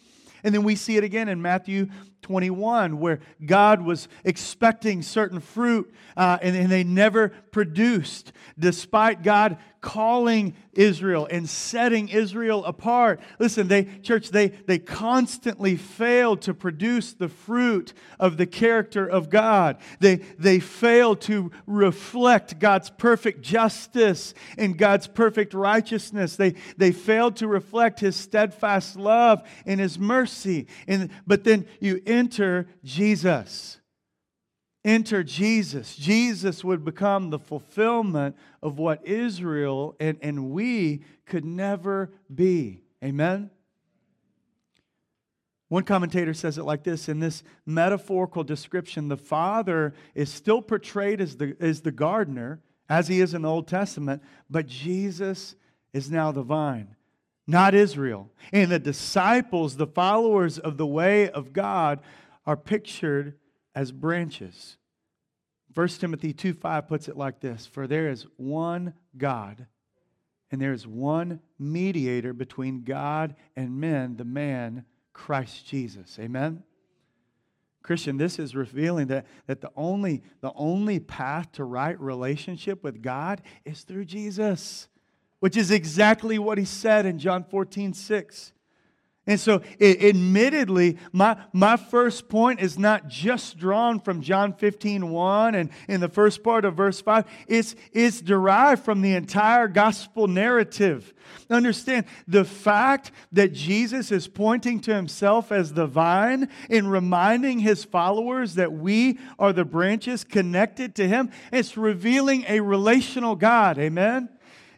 and 0.43 0.53
then 0.53 0.63
we 0.63 0.75
see 0.75 0.97
it 0.97 1.03
again 1.03 1.27
in 1.27 1.41
Matthew 1.41 1.87
21, 2.21 2.99
where 2.99 3.19
God 3.45 3.81
was 3.81 4.07
expecting 4.23 5.01
certain 5.01 5.39
fruit 5.39 5.91
uh, 6.17 6.37
and, 6.41 6.55
and 6.55 6.71
they 6.71 6.83
never 6.83 7.29
produced, 7.29 8.33
despite 8.57 9.23
God 9.23 9.57
calling 9.85 10.55
Israel 10.73 11.27
and 11.29 11.47
setting 11.47 12.09
Israel 12.09 12.65
apart. 12.65 13.19
Listen, 13.37 13.67
they, 13.67 13.85
church, 14.01 14.31
they, 14.31 14.47
they 14.47 14.79
constantly 14.79 15.75
failed 15.75 16.41
to 16.41 16.55
produce 16.55 17.13
the 17.13 17.29
fruit 17.29 17.93
of 18.19 18.37
the 18.37 18.47
character 18.47 19.07
of 19.07 19.29
God. 19.29 19.77
They, 19.99 20.15
they 20.39 20.59
failed 20.59 21.21
to 21.21 21.51
reflect 21.67 22.57
God's 22.57 22.89
perfect 22.89 23.43
justice 23.43 24.33
and 24.57 24.75
God's 24.75 25.05
perfect 25.05 25.53
righteousness. 25.53 26.35
They, 26.35 26.55
they 26.77 26.91
failed 26.91 27.35
to 27.37 27.47
reflect 27.47 27.99
his 27.99 28.15
steadfast 28.15 28.95
love 28.95 29.43
and 29.67 29.79
his 29.79 29.99
mercy. 29.99 30.65
And, 30.87 31.11
but 31.27 31.43
then 31.43 31.67
you 31.79 32.01
enter 32.07 32.67
Jesus 32.83 33.79
enter 34.85 35.23
Jesus. 35.23 35.95
Jesus 35.95 36.63
would 36.63 36.85
become 36.85 37.31
the 37.31 37.39
fulfillment 37.39 38.37
of 38.61 38.77
what 38.77 39.05
Israel 39.05 39.95
and, 39.99 40.17
and 40.21 40.51
we 40.51 41.03
could 41.25 41.43
never 41.43 42.11
be. 42.33 42.83
Amen? 43.03 43.49
One 45.67 45.83
commentator 45.83 46.33
says 46.33 46.57
it 46.57 46.63
like 46.63 46.83
this 46.83 47.09
in 47.09 47.19
this 47.19 47.43
metaphorical 47.65 48.43
description, 48.43 49.07
the 49.07 49.17
Father 49.17 49.93
is 50.13 50.31
still 50.31 50.61
portrayed 50.61 51.19
as 51.19 51.37
the, 51.37 51.57
as 51.59 51.81
the 51.81 51.91
gardener, 51.91 52.61
as 52.87 53.07
he 53.07 53.19
is 53.19 53.33
in 53.33 53.41
the 53.41 53.49
Old 53.49 53.67
Testament, 53.67 54.21
but 54.49 54.67
Jesus 54.67 55.55
is 55.91 56.11
now 56.11 56.31
the 56.31 56.43
vine, 56.43 56.95
not 57.47 57.73
Israel. 57.73 58.29
And 58.53 58.71
the 58.71 58.79
disciples, 58.79 59.75
the 59.75 59.87
followers 59.87 60.59
of 60.59 60.77
the 60.77 60.85
way 60.85 61.29
of 61.29 61.51
God, 61.51 61.99
are 62.45 62.57
pictured 62.57 63.33
as 63.75 63.91
branches. 63.91 64.77
1 65.73 65.87
Timothy 65.89 66.31
2 66.31 66.53
5 66.53 66.87
puts 66.87 67.07
it 67.07 67.17
like 67.17 67.41
this 67.41 67.67
For 67.67 67.85
there 67.85 68.09
is 68.09 68.25
one 68.37 68.93
God, 69.17 69.67
and 70.49 70.61
there 70.61 70.73
is 70.73 70.87
one 70.87 71.41
mediator 71.59 72.33
between 72.33 72.83
God 72.83 73.35
and 73.55 73.79
men, 73.79 74.15
the 74.15 74.25
man, 74.25 74.85
Christ 75.13 75.67
Jesus. 75.67 76.17
Amen? 76.19 76.63
Christian, 77.83 78.17
this 78.17 78.39
is 78.39 78.55
revealing 78.55 79.07
that, 79.07 79.27
that 79.45 79.61
the, 79.61 79.69
only, 79.75 80.23
the 80.41 80.51
only 80.55 80.99
path 80.99 81.51
to 81.51 81.63
right 81.63 81.99
relationship 81.99 82.83
with 82.83 83.03
God 83.03 83.43
is 83.63 83.83
through 83.83 84.05
Jesus, 84.05 84.87
which 85.39 85.55
is 85.55 85.69
exactly 85.69 86.39
what 86.39 86.57
he 86.57 86.65
said 86.65 87.05
in 87.05 87.19
John 87.19 87.43
14 87.43 87.93
6. 87.93 88.53
And 89.27 89.39
so, 89.39 89.61
it, 89.79 90.03
admittedly, 90.03 90.99
my, 91.11 91.35
my 91.51 91.77
first 91.77 92.29
point 92.29 92.59
is 92.59 92.77
not 92.77 93.07
just 93.07 93.57
drawn 93.57 93.99
from 93.99 94.21
John 94.21 94.53
15, 94.53 95.09
1 95.09 95.55
and 95.55 95.71
in 95.87 95.99
the 95.99 96.09
first 96.09 96.43
part 96.43 96.63
of 96.63 96.75
verse 96.75 97.01
5. 97.01 97.25
It's, 97.47 97.75
it's 97.91 98.21
derived 98.21 98.85
from 98.85 99.01
the 99.01 99.15
entire 99.15 99.67
gospel 99.67 100.27
narrative. 100.27 101.11
Understand 101.49 102.05
the 102.27 102.45
fact 102.45 103.11
that 103.31 103.51
Jesus 103.51 104.11
is 104.11 104.27
pointing 104.27 104.79
to 104.81 104.93
himself 104.93 105.51
as 105.51 105.73
the 105.73 105.87
vine 105.87 106.49
and 106.69 106.91
reminding 106.91 107.59
his 107.59 107.83
followers 107.83 108.55
that 108.55 108.73
we 108.73 109.17
are 109.39 109.53
the 109.53 109.65
branches 109.65 110.23
connected 110.23 110.93
to 110.95 111.07
him. 111.07 111.31
It's 111.51 111.77
revealing 111.77 112.45
a 112.47 112.59
relational 112.59 113.35
God. 113.35 113.79
Amen? 113.79 114.29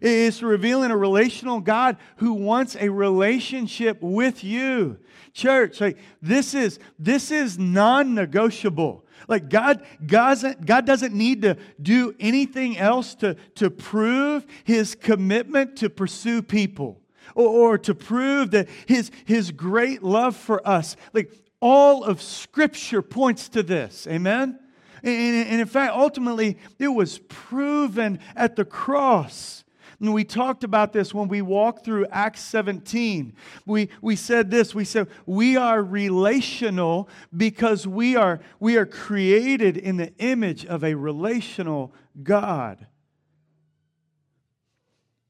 It's 0.01 0.41
revealing 0.41 0.91
a 0.91 0.97
relational 0.97 1.59
God 1.59 1.97
who 2.17 2.33
wants 2.33 2.75
a 2.75 2.89
relationship 2.89 4.01
with 4.01 4.43
you. 4.43 4.99
Church, 5.33 5.81
like 5.81 5.97
this 6.21 6.53
is 6.53 6.79
this 6.97 7.31
is 7.31 7.59
non-negotiable. 7.59 9.05
Like 9.27 9.49
God, 9.49 9.85
God, 10.05 10.65
God 10.65 10.85
doesn't 10.85 11.13
need 11.13 11.41
to 11.41 11.57
do 11.81 12.15
anything 12.19 12.77
else 12.77 13.15
to, 13.15 13.35
to 13.55 13.69
prove 13.69 14.45
his 14.63 14.95
commitment 14.95 15.77
to 15.77 15.89
pursue 15.89 16.41
people 16.41 17.01
or, 17.35 17.47
or 17.47 17.77
to 17.79 17.93
prove 17.95 18.51
that 18.51 18.69
his, 18.85 19.11
his 19.25 19.51
great 19.51 20.01
love 20.03 20.35
for 20.35 20.65
us. 20.67 20.95
Like 21.13 21.33
all 21.59 22.03
of 22.03 22.21
Scripture 22.21 23.01
points 23.01 23.49
to 23.49 23.63
this. 23.63 24.07
Amen? 24.07 24.59
And, 25.03 25.47
and 25.47 25.61
in 25.61 25.67
fact, 25.67 25.93
ultimately, 25.93 26.57
it 26.79 26.87
was 26.87 27.19
proven 27.27 28.19
at 28.35 28.55
the 28.55 28.65
cross. 28.65 29.63
And 29.99 30.13
we 30.13 30.23
talked 30.23 30.63
about 30.63 30.93
this 30.93 31.13
when 31.13 31.27
we 31.27 31.41
walked 31.41 31.83
through 31.83 32.05
Acts 32.11 32.41
17. 32.41 33.33
We, 33.65 33.89
we 34.01 34.15
said 34.15 34.51
this 34.51 34.75
we 34.75 34.85
said, 34.85 35.07
we 35.25 35.57
are 35.57 35.81
relational 35.81 37.09
because 37.35 37.87
we 37.87 38.15
are, 38.15 38.39
we 38.59 38.77
are 38.77 38.85
created 38.85 39.75
in 39.75 39.97
the 39.97 40.13
image 40.17 40.65
of 40.65 40.83
a 40.83 40.93
relational 40.93 41.93
God. 42.21 42.85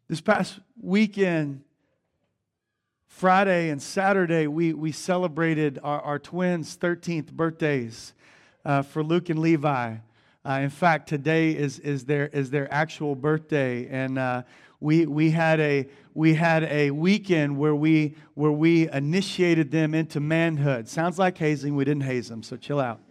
This 0.09 0.21
past 0.21 0.59
weekend, 0.81 1.63
Friday 3.07 3.69
and 3.69 3.81
Saturday, 3.81 4.47
we, 4.47 4.74
we 4.74 4.91
celebrated 4.91 5.79
our, 5.81 6.01
our 6.01 6.19
twins' 6.19 6.77
13th 6.77 7.31
birthdays 7.31 8.13
uh, 8.63 8.81
for 8.81 9.01
Luke 9.01 9.29
and 9.29 9.39
Levi. 9.39 9.95
Uh, 10.48 10.60
in 10.62 10.70
fact, 10.70 11.10
today 11.10 11.51
is, 11.51 11.77
is, 11.80 12.06
their, 12.06 12.27
is 12.27 12.50
their 12.50 12.74
actual 12.74 13.16
birthday. 13.16 13.86
And 13.89 14.18
uh, 14.18 14.44
we, 14.80 15.06
we, 15.06 15.30
had 15.30 15.60
a, 15.60 15.88
we 16.13 16.36
had 16.36 16.63
a 16.63 16.89
weekend 16.92 17.58
where 17.58 17.75
we, 17.75 18.16
where 18.36 18.51
we 18.51 18.89
initiated 18.92 19.72
them 19.72 19.93
into 19.93 20.21
manhood. 20.21 20.88
Sounds 20.88 21.19
like 21.19 21.38
hazing. 21.38 21.76
We 21.76 21.84
didn't 21.84 22.04
haze 22.04 22.30
them, 22.30 22.43
so 22.43 22.56
chill 22.56 22.80
out. 22.80 23.02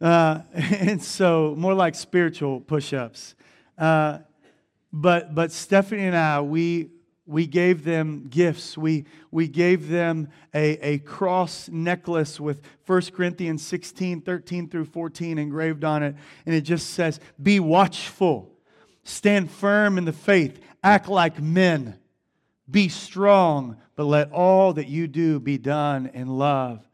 Uh, 0.00 0.42
and 0.54 1.02
so, 1.02 1.54
more 1.58 1.74
like 1.74 1.96
spiritual 1.96 2.60
push 2.60 2.92
ups. 2.92 3.34
Uh, 3.76 4.18
but, 4.92 5.34
but 5.34 5.50
Stephanie 5.50 6.04
and 6.04 6.16
I, 6.16 6.40
we, 6.42 6.90
we 7.30 7.46
gave 7.46 7.84
them 7.84 8.26
gifts. 8.28 8.76
We, 8.76 9.04
we 9.30 9.46
gave 9.46 9.88
them 9.88 10.28
a, 10.52 10.72
a 10.84 10.98
cross 10.98 11.68
necklace 11.68 12.40
with 12.40 12.60
1 12.86 13.02
Corinthians 13.14 13.64
16, 13.64 14.22
13 14.22 14.68
through 14.68 14.86
14 14.86 15.38
engraved 15.38 15.84
on 15.84 16.02
it. 16.02 16.16
And 16.44 16.54
it 16.54 16.62
just 16.62 16.90
says, 16.90 17.20
Be 17.40 17.60
watchful, 17.60 18.50
stand 19.04 19.48
firm 19.48 19.96
in 19.96 20.06
the 20.06 20.12
faith, 20.12 20.60
act 20.82 21.08
like 21.08 21.40
men, 21.40 22.00
be 22.68 22.88
strong, 22.88 23.76
but 23.94 24.04
let 24.04 24.32
all 24.32 24.72
that 24.72 24.88
you 24.88 25.06
do 25.06 25.38
be 25.38 25.56
done 25.56 26.10
in 26.12 26.26
love. 26.26 26.84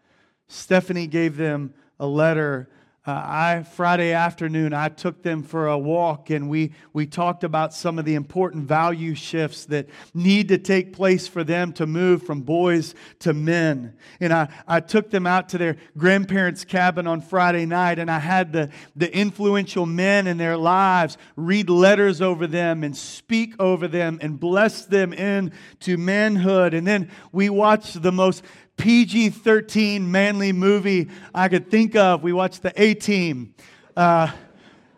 Stephanie 0.48 1.06
gave 1.06 1.38
them 1.38 1.72
a 1.98 2.06
letter 2.06 2.68
uh, 3.06 3.12
I 3.12 3.62
Friday 3.62 4.12
afternoon 4.12 4.72
I 4.72 4.88
took 4.88 5.22
them 5.22 5.44
for 5.44 5.68
a 5.68 5.78
walk 5.78 6.30
and 6.30 6.48
we 6.48 6.72
we 6.92 7.06
talked 7.06 7.44
about 7.44 7.72
some 7.72 8.00
of 8.00 8.04
the 8.04 8.16
important 8.16 8.66
value 8.66 9.14
shifts 9.14 9.66
that 9.66 9.86
need 10.12 10.48
to 10.48 10.58
take 10.58 10.92
place 10.92 11.28
for 11.28 11.44
them 11.44 11.72
to 11.74 11.86
move 11.86 12.24
from 12.24 12.40
boys 12.40 12.96
to 13.20 13.32
men. 13.32 13.94
And 14.18 14.32
I, 14.32 14.48
I 14.66 14.80
took 14.80 15.10
them 15.10 15.26
out 15.26 15.48
to 15.50 15.58
their 15.58 15.76
grandparents' 15.96 16.64
cabin 16.64 17.06
on 17.06 17.20
Friday 17.20 17.64
night 17.64 18.00
and 18.00 18.10
I 18.10 18.18
had 18.18 18.52
the, 18.52 18.70
the 18.96 19.14
influential 19.16 19.86
men 19.86 20.26
in 20.26 20.36
their 20.36 20.56
lives 20.56 21.16
read 21.36 21.70
letters 21.70 22.20
over 22.20 22.48
them 22.48 22.82
and 22.82 22.96
speak 22.96 23.54
over 23.60 23.86
them 23.86 24.18
and 24.20 24.40
bless 24.40 24.84
them 24.84 25.12
into 25.12 25.96
manhood. 25.96 26.74
And 26.74 26.84
then 26.84 27.10
we 27.30 27.50
watched 27.50 28.02
the 28.02 28.12
most 28.12 28.42
PG 28.76 29.30
13 29.30 30.10
manly 30.10 30.52
movie 30.52 31.08
I 31.34 31.48
could 31.48 31.70
think 31.70 31.96
of. 31.96 32.22
We 32.22 32.32
watched 32.32 32.62
the 32.62 32.72
A 32.80 32.94
Team. 32.94 33.54
Uh, 33.96 34.30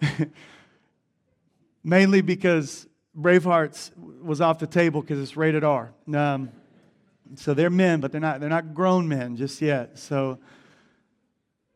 mainly 1.84 2.20
because 2.20 2.86
Bravehearts 3.18 3.90
was 4.22 4.40
off 4.40 4.58
the 4.58 4.66
table 4.66 5.00
because 5.00 5.18
it's 5.20 5.36
rated 5.36 5.64
R. 5.64 5.92
Um, 6.12 6.50
so 7.34 7.54
they're 7.54 7.70
men, 7.70 8.00
but 8.00 8.12
they're 8.12 8.20
not, 8.20 8.40
they're 8.40 8.48
not 8.48 8.74
grown 8.74 9.08
men 9.08 9.36
just 9.36 9.60
yet. 9.60 9.98
So, 9.98 10.38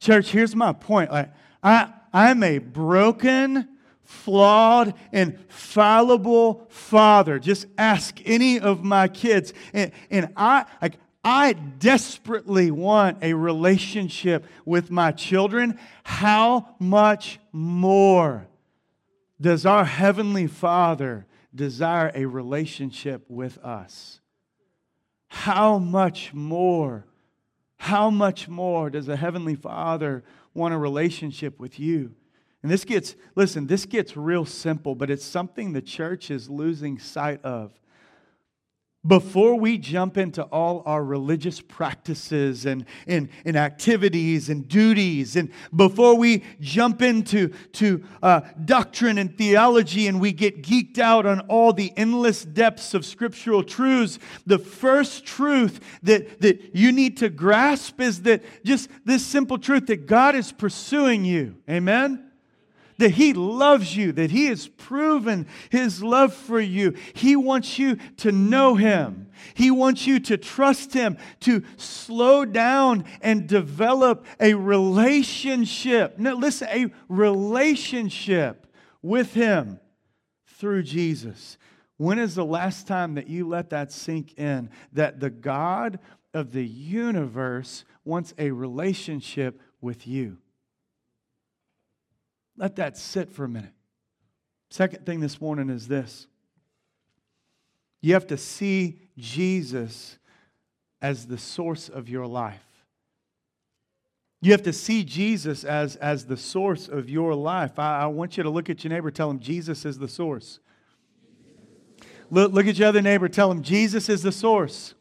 church, 0.01 0.31
here's 0.31 0.55
my 0.55 0.73
point. 0.73 1.11
Like, 1.11 1.31
I, 1.62 1.93
I'm 2.12 2.43
a 2.43 2.59
broken, 2.59 3.69
flawed, 4.03 4.95
and 5.12 5.38
fallible 5.49 6.67
father. 6.69 7.38
Just 7.38 7.67
ask 7.77 8.19
any 8.25 8.61
of 8.61 8.83
my 8.83 9.09
kids. 9.09 9.53
And, 9.73 9.93
and 10.11 10.33
I, 10.37 10.65
like, 10.81 10.95
I 11.25 11.53
desperately 11.53 12.71
want 12.71 13.23
a 13.23 13.35
relationship 13.35 14.45
with 14.65 14.91
my 14.91 15.13
children. 15.13 15.79
How 16.03 16.75
much 16.81 17.39
more 17.53 18.49
does 19.41 19.65
our 19.65 19.85
Heavenly 19.85 20.49
Father 20.49 21.27
desire 21.55 22.11
a 22.15 22.27
relationship 22.27 23.25
with 23.29 23.59
us? 23.59 24.21
How 25.29 25.79
much 25.79 26.35
more? 26.35 27.07
How 27.77 28.11
much 28.11 28.49
more 28.49 28.91
does 28.91 29.07
the 29.07 29.17
Heavenly 29.17 29.55
Father 29.55 30.25
want 30.55 30.75
a 30.75 30.79
relationship 30.79 31.59
with 31.59 31.79
you? 31.79 32.15
And 32.63 32.71
this 32.71 32.85
gets, 32.85 33.17
listen, 33.35 33.67
this 33.67 33.87
gets 33.87 34.17
real 34.17 34.45
simple, 34.45 34.95
but 34.95 35.11
it's 35.11 35.25
something 35.25 35.73
the 35.73 35.83
church 35.83 36.31
is 36.31 36.49
losing 36.49 36.99
sight 36.99 37.45
of 37.45 37.73
before 39.07 39.57
we 39.57 39.79
jump 39.79 40.17
into 40.17 40.43
all 40.45 40.83
our 40.87 41.03
religious 41.03 41.61
practices 41.61 42.67
and, 42.67 42.85
and, 43.07 43.29
and 43.45 43.57
activities 43.57 44.49
and 44.49 44.69
duties, 44.69 45.35
and 45.35 45.51
before 45.75 46.17
we 46.17 46.45
jump 46.61 47.03
into 47.03 47.49
to, 47.73 48.05
uh, 48.23 48.43
doctrine 48.65 49.19
and 49.19 49.37
theology 49.37 50.07
and 50.07 50.21
we 50.21 50.33
get 50.33 50.62
geeked 50.62 50.99
out 50.99 51.27
on 51.27 51.41
all 51.41 51.73
the 51.73 51.93
endless 51.97 52.45
depths 52.45 52.95
of 52.95 53.05
scriptural 53.05 53.65
truths, 53.65 54.21
the 54.47 54.59
first 54.59 55.27
truth 55.27 55.81
that, 56.05 56.41
that 56.41 56.75
you 56.75 56.93
need 56.93 57.17
to 57.17 57.29
grasp 57.29 58.01
is 58.01 58.23
that 58.23 58.43
just 58.65 58.88
this 59.05 59.27
simple 59.27 59.59
truth 59.59 59.87
that 59.87 60.07
God 60.07 60.37
is 60.37 60.53
pursuing 60.53 61.25
you. 61.25 61.57
Amen? 61.69 62.32
That 63.03 63.11
He 63.11 63.33
loves 63.33 63.97
you, 63.97 64.12
that 64.12 64.31
He 64.31 64.47
has 64.47 64.69
proven 64.69 65.49
His 65.71 66.05
love 66.05 66.33
for 66.33 66.61
you. 66.61 66.95
He 67.15 67.35
wants 67.35 67.77
you 67.77 67.97
to 68.19 68.31
know 68.31 68.77
Him. 68.77 69.29
He 69.55 69.73
wants 69.73 70.07
you 70.07 70.21
to 70.21 70.37
trust 70.37 70.95
Him, 70.95 71.19
to 71.41 71.65
slow 71.77 72.45
down 72.45 73.05
and 73.21 73.49
develop 73.49 74.25
a 74.38 74.55
relationship. 74.55 76.17
No, 76.17 76.35
listen, 76.35 76.69
a 76.71 76.93
relationship 77.09 78.69
with 79.03 79.35
Him 79.35 79.81
through 80.47 80.85
Jesus. 80.85 81.59
When 81.97 82.21
is 82.21 82.37
the 82.37 82.45
last 82.45 82.87
time 82.87 83.17
that 83.17 83.27
you 83.27 83.49
let 83.49 83.71
that 83.71 83.91
sink 83.91 84.38
in? 84.38 84.71
That 84.93 85.19
the 85.19 85.31
God 85.31 85.99
of 86.33 86.53
the 86.53 86.65
universe 86.65 87.85
wants 88.05 88.33
a 88.38 88.53
relationship 88.53 89.61
with 89.81 90.07
you. 90.07 90.38
Let 92.57 92.77
that 92.77 92.97
sit 92.97 93.31
for 93.31 93.45
a 93.45 93.49
minute. 93.49 93.73
Second 94.71 95.05
thing 95.05 95.21
this 95.21 95.41
morning 95.41 95.69
is 95.69 95.88
this 95.88 96.27
you 98.01 98.15
have 98.15 98.27
to 98.29 98.37
see 98.37 98.99
Jesus 99.17 100.19
as 101.01 101.27
the 101.27 101.38
source 101.38 101.88
of 101.88 102.09
your 102.09 102.27
life. 102.27 102.62
You 104.41 104.51
have 104.51 104.62
to 104.65 104.73
see 104.73 105.05
Jesus 105.05 105.62
as, 105.62 105.95
as 105.97 106.27
the 106.27 106.37
source 106.37 106.88
of 106.88 107.09
your 107.09 107.35
life. 107.35 107.79
I, 107.79 108.03
I 108.03 108.07
want 108.07 108.37
you 108.37 108.43
to 108.43 108.51
look 108.51 108.69
at 108.69 108.83
your 108.83 108.93
neighbor, 108.93 109.11
tell 109.12 109.31
him 109.31 109.38
Jesus 109.38 109.85
is 109.85 109.99
the 109.99 110.09
source. 110.09 110.59
Look, 112.29 112.53
look 112.53 112.67
at 112.67 112.77
your 112.77 112.88
other 112.88 113.03
neighbor, 113.03 113.29
tell 113.29 113.51
him 113.51 113.62
Jesus 113.62 114.09
is 114.09 114.23
the 114.23 114.33
source. 114.33 114.95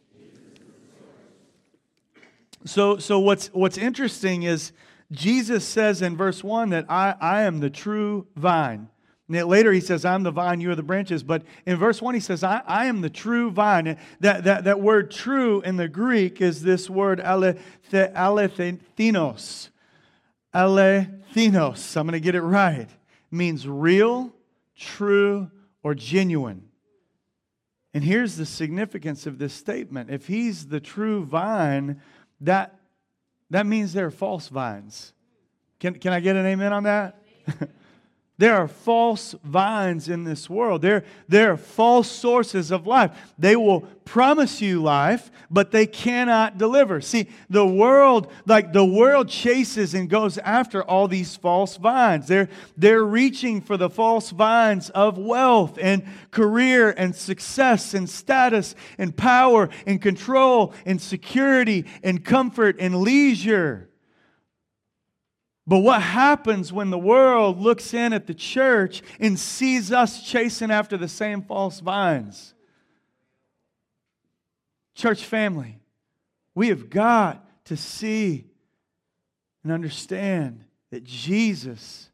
So, 2.65 2.97
so 2.97 3.19
what's, 3.19 3.47
what's 3.47 3.79
interesting 3.79 4.43
is 4.43 4.73
Jesus 5.11 5.65
says 5.65 6.01
in 6.01 6.15
verse 6.15 6.43
1 6.43 6.69
that 6.69 6.85
I, 6.89 7.15
I 7.19 7.41
am 7.43 7.59
the 7.59 7.69
true 7.69 8.27
vine. 8.35 8.89
Later 9.27 9.71
he 9.71 9.79
says, 9.79 10.03
I'm 10.03 10.23
the 10.23 10.31
vine, 10.31 10.59
you 10.59 10.71
are 10.71 10.75
the 10.75 10.83
branches. 10.83 11.23
But 11.23 11.43
in 11.65 11.77
verse 11.77 12.01
1, 12.01 12.13
he 12.13 12.19
says, 12.19 12.43
I, 12.43 12.61
I 12.67 12.87
am 12.87 12.99
the 13.01 13.09
true 13.09 13.49
vine. 13.49 13.97
That, 14.19 14.43
that, 14.43 14.65
that 14.65 14.81
word 14.81 15.09
true 15.09 15.61
in 15.61 15.77
the 15.77 15.87
Greek 15.87 16.41
is 16.41 16.61
this 16.63 16.89
word 16.89 17.19
alethinos. 17.19 17.69
Alethinos. 20.53 21.97
I'm 21.97 22.07
going 22.07 22.11
to 22.13 22.19
get 22.19 22.35
it 22.35 22.41
right. 22.41 22.89
Means 23.31 23.65
real, 23.65 24.33
true, 24.75 25.49
or 25.81 25.95
genuine. 25.95 26.67
And 27.93 28.03
here's 28.03 28.35
the 28.35 28.45
significance 28.45 29.25
of 29.25 29.37
this 29.37 29.53
statement. 29.53 30.09
If 30.09 30.27
he's 30.27 30.67
the 30.67 30.81
true 30.81 31.23
vine, 31.23 32.01
that, 32.41 32.80
that 33.51 33.65
means 33.65 33.93
they're 33.93 34.11
false 34.11 34.47
vines. 34.47 35.13
Can, 35.79 35.95
can 35.95 36.13
I 36.13 36.19
get 36.19 36.35
an 36.35 36.45
amen 36.45 36.73
on 36.73 36.83
that? 36.83 37.23
There 38.41 38.55
are 38.55 38.67
false 38.67 39.35
vines 39.43 40.09
in 40.09 40.23
this 40.23 40.49
world. 40.49 40.81
There, 40.81 41.03
there 41.27 41.51
are 41.51 41.57
false 41.57 42.09
sources 42.09 42.71
of 42.71 42.87
life. 42.87 43.11
They 43.37 43.55
will 43.55 43.81
promise 43.81 44.59
you 44.59 44.81
life, 44.81 45.29
but 45.51 45.69
they 45.69 45.85
cannot 45.85 46.57
deliver. 46.57 47.01
See, 47.01 47.27
the 47.51 47.67
world, 47.67 48.31
like 48.47 48.73
the 48.73 48.83
world 48.83 49.29
chases 49.29 49.93
and 49.93 50.09
goes 50.09 50.39
after 50.39 50.81
all 50.83 51.07
these 51.07 51.35
false 51.35 51.77
vines. 51.77 52.27
They're, 52.27 52.49
they're 52.75 53.03
reaching 53.03 53.61
for 53.61 53.77
the 53.77 53.91
false 53.91 54.31
vines 54.31 54.89
of 54.89 55.19
wealth 55.19 55.77
and 55.79 56.01
career 56.31 56.95
and 56.97 57.15
success 57.15 57.93
and 57.93 58.09
status 58.09 58.73
and 58.97 59.15
power 59.15 59.69
and 59.85 60.01
control 60.01 60.73
and 60.83 60.99
security 60.99 61.85
and 62.01 62.25
comfort 62.25 62.77
and 62.79 63.01
leisure. 63.01 63.90
But 65.71 65.79
what 65.79 66.01
happens 66.01 66.73
when 66.73 66.89
the 66.89 66.97
world 66.97 67.57
looks 67.57 67.93
in 67.93 68.11
at 68.11 68.27
the 68.27 68.33
church 68.33 69.01
and 69.21 69.39
sees 69.39 69.89
us 69.89 70.21
chasing 70.21 70.69
after 70.69 70.97
the 70.97 71.07
same 71.07 71.43
false 71.43 71.79
vines? 71.79 72.53
Church 74.95 75.23
family, 75.23 75.79
we 76.53 76.67
have 76.67 76.89
got 76.89 77.47
to 77.67 77.77
see 77.77 78.47
and 79.63 79.71
understand 79.71 80.65
that 80.89 81.05
Jesus 81.05 82.09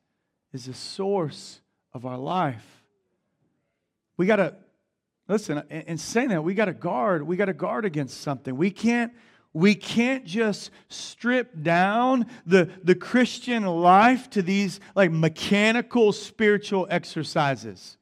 is 0.53 0.67
the 0.67 0.75
source 0.75 1.59
of 1.93 2.05
our 2.05 2.19
life. 2.19 2.83
We 4.17 4.27
got 4.27 4.35
to, 4.35 4.53
listen, 5.27 5.63
in 5.71 5.97
saying 5.97 6.29
that, 6.29 6.43
we 6.43 6.53
got 6.53 6.65
to 6.65 6.73
guard, 6.73 7.23
we 7.23 7.35
got 7.35 7.45
to 7.45 7.53
guard 7.53 7.85
against 7.85 8.21
something. 8.21 8.55
We 8.55 8.69
can't 8.69 9.13
we 9.53 9.75
can't 9.75 10.25
just 10.25 10.71
strip 10.89 11.63
down 11.63 12.27
the, 12.45 12.69
the 12.83 12.95
Christian 12.95 13.65
life 13.65 14.29
to 14.31 14.41
these 14.41 14.79
like 14.95 15.11
mechanical 15.11 16.13
spiritual 16.13 16.87
exercises. 16.89 17.97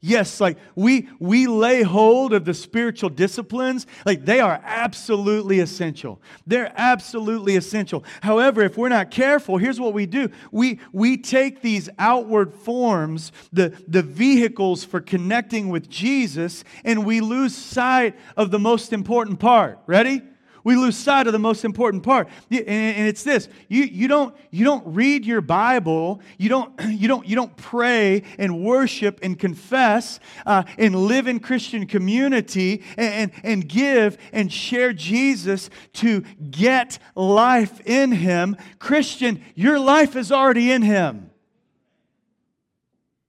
Yes, 0.00 0.40
like 0.40 0.58
we 0.76 1.08
we 1.18 1.48
lay 1.48 1.82
hold 1.82 2.32
of 2.32 2.44
the 2.44 2.54
spiritual 2.54 3.10
disciplines, 3.10 3.84
like 4.06 4.24
they 4.24 4.38
are 4.38 4.60
absolutely 4.62 5.58
essential. 5.58 6.22
They're 6.46 6.72
absolutely 6.76 7.56
essential. 7.56 8.04
However, 8.22 8.62
if 8.62 8.78
we're 8.78 8.90
not 8.90 9.10
careful, 9.10 9.58
here's 9.58 9.80
what 9.80 9.94
we 9.94 10.06
do. 10.06 10.30
We 10.52 10.78
we 10.92 11.16
take 11.16 11.62
these 11.62 11.88
outward 11.98 12.54
forms, 12.54 13.32
the, 13.52 13.76
the 13.88 14.02
vehicles 14.02 14.84
for 14.84 15.00
connecting 15.00 15.68
with 15.68 15.88
Jesus, 15.88 16.62
and 16.84 17.04
we 17.04 17.20
lose 17.20 17.56
sight 17.56 18.16
of 18.36 18.52
the 18.52 18.60
most 18.60 18.92
important 18.92 19.40
part. 19.40 19.80
Ready? 19.88 20.22
We 20.68 20.76
lose 20.76 20.98
sight 20.98 21.26
of 21.26 21.32
the 21.32 21.38
most 21.38 21.64
important 21.64 22.02
part. 22.02 22.28
And 22.50 23.08
it's 23.08 23.22
this. 23.22 23.48
You, 23.68 23.84
you, 23.84 24.06
don't, 24.06 24.36
you 24.50 24.66
don't 24.66 24.84
read 24.86 25.24
your 25.24 25.40
Bible. 25.40 26.20
You 26.36 26.50
don't, 26.50 26.78
you 26.88 27.08
don't, 27.08 27.26
you 27.26 27.36
don't 27.36 27.56
pray 27.56 28.22
and 28.38 28.62
worship 28.62 29.18
and 29.22 29.38
confess 29.38 30.20
uh, 30.44 30.64
and 30.76 30.94
live 30.94 31.26
in 31.26 31.40
Christian 31.40 31.86
community 31.86 32.82
and, 32.98 33.32
and, 33.32 33.44
and 33.44 33.66
give 33.66 34.18
and 34.30 34.52
share 34.52 34.92
Jesus 34.92 35.70
to 35.94 36.20
get 36.50 36.98
life 37.14 37.80
in 37.86 38.12
Him. 38.12 38.54
Christian, 38.78 39.42
your 39.54 39.78
life 39.78 40.16
is 40.16 40.30
already 40.30 40.70
in 40.70 40.82
Him. 40.82 41.30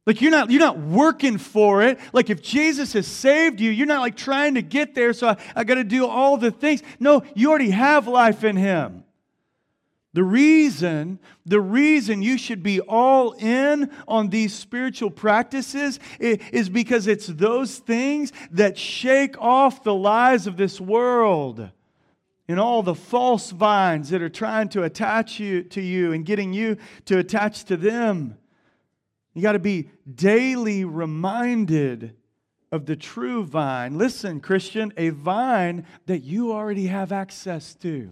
Like 0.05 0.21
you're 0.21 0.31
not 0.31 0.49
you're 0.49 0.59
not 0.59 0.79
working 0.79 1.37
for 1.37 1.83
it. 1.83 1.99
Like 2.13 2.29
if 2.29 2.41
Jesus 2.41 2.93
has 2.93 3.05
saved 3.05 3.59
you, 3.59 3.69
you're 3.69 3.87
not 3.87 4.01
like 4.01 4.15
trying 4.15 4.55
to 4.55 4.61
get 4.61 4.95
there, 4.95 5.13
so 5.13 5.29
I, 5.29 5.37
I 5.55 5.63
got 5.63 5.75
to 5.75 5.83
do 5.83 6.07
all 6.07 6.37
the 6.37 6.51
things. 6.51 6.81
No, 6.99 7.23
you 7.35 7.49
already 7.49 7.69
have 7.69 8.07
life 8.07 8.43
in 8.43 8.55
him. 8.55 9.03
The 10.13 10.23
reason, 10.23 11.19
the 11.45 11.61
reason 11.61 12.23
you 12.23 12.39
should 12.39 12.63
be 12.63 12.79
all 12.81 13.33
in 13.33 13.91
on 14.07 14.29
these 14.29 14.55
spiritual 14.55 15.11
practices 15.11 15.99
is 16.19 16.67
because 16.67 17.05
it's 17.05 17.27
those 17.27 17.77
things 17.77 18.33
that 18.51 18.77
shake 18.77 19.39
off 19.39 19.83
the 19.83 19.93
lies 19.93 20.47
of 20.47 20.57
this 20.57 20.81
world 20.81 21.69
and 22.47 22.59
all 22.59 22.81
the 22.81 22.95
false 22.95 23.51
vines 23.51 24.09
that 24.09 24.23
are 24.23 24.29
trying 24.29 24.69
to 24.69 24.81
attach 24.81 25.39
you 25.39 25.61
to 25.61 25.81
you 25.81 26.11
and 26.11 26.25
getting 26.25 26.53
you 26.53 26.77
to 27.05 27.19
attach 27.19 27.65
to 27.65 27.77
them. 27.77 28.35
You 29.39 29.43
got 29.43 29.53
to 29.53 29.59
be 29.59 29.89
daily 30.13 30.83
reminded 30.83 32.13
of 32.73 32.85
the 32.85 32.97
true 32.97 33.45
vine. 33.45 33.97
Listen, 33.97 34.41
Christian, 34.41 34.91
a 34.97 35.11
vine 35.11 35.85
that 36.07 36.19
you 36.19 36.51
already 36.51 36.87
have 36.87 37.13
access 37.13 37.73
to. 37.75 38.11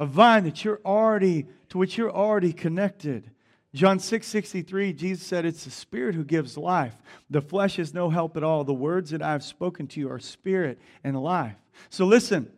A 0.00 0.06
vine 0.06 0.42
that 0.42 0.64
you're 0.64 0.80
already 0.84 1.46
to 1.68 1.78
which 1.78 1.96
you're 1.96 2.10
already 2.10 2.52
connected. 2.52 3.30
John 3.74 4.00
6 4.00 4.26
63, 4.26 4.92
Jesus 4.92 5.24
said, 5.24 5.44
It's 5.44 5.64
the 5.64 5.70
Spirit 5.70 6.16
who 6.16 6.24
gives 6.24 6.58
life. 6.58 6.96
The 7.30 7.40
flesh 7.40 7.78
is 7.78 7.94
no 7.94 8.10
help 8.10 8.36
at 8.36 8.42
all. 8.42 8.64
The 8.64 8.74
words 8.74 9.10
that 9.10 9.22
I 9.22 9.30
have 9.30 9.44
spoken 9.44 9.86
to 9.86 10.00
you 10.00 10.10
are 10.10 10.18
spirit 10.18 10.80
and 11.04 11.22
life. 11.22 11.54
So 11.90 12.06
listen, 12.06 12.50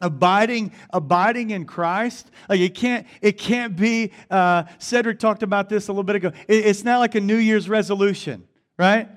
abiding 0.00 0.72
abiding 0.90 1.50
in 1.50 1.64
christ. 1.64 2.30
Like 2.48 2.60
it 2.60 2.74
can't 2.74 3.06
it 3.20 3.38
can't 3.38 3.76
be 3.76 4.12
uh, 4.30 4.64
cedric 4.78 5.18
talked 5.18 5.42
about 5.42 5.68
this 5.68 5.88
a 5.88 5.92
little 5.92 6.04
bit 6.04 6.16
ago. 6.16 6.32
It, 6.46 6.66
it's 6.66 6.84
not 6.84 6.98
like 6.98 7.14
a 7.14 7.20
new 7.20 7.36
year's 7.36 7.68
resolution 7.68 8.46
right 8.78 9.08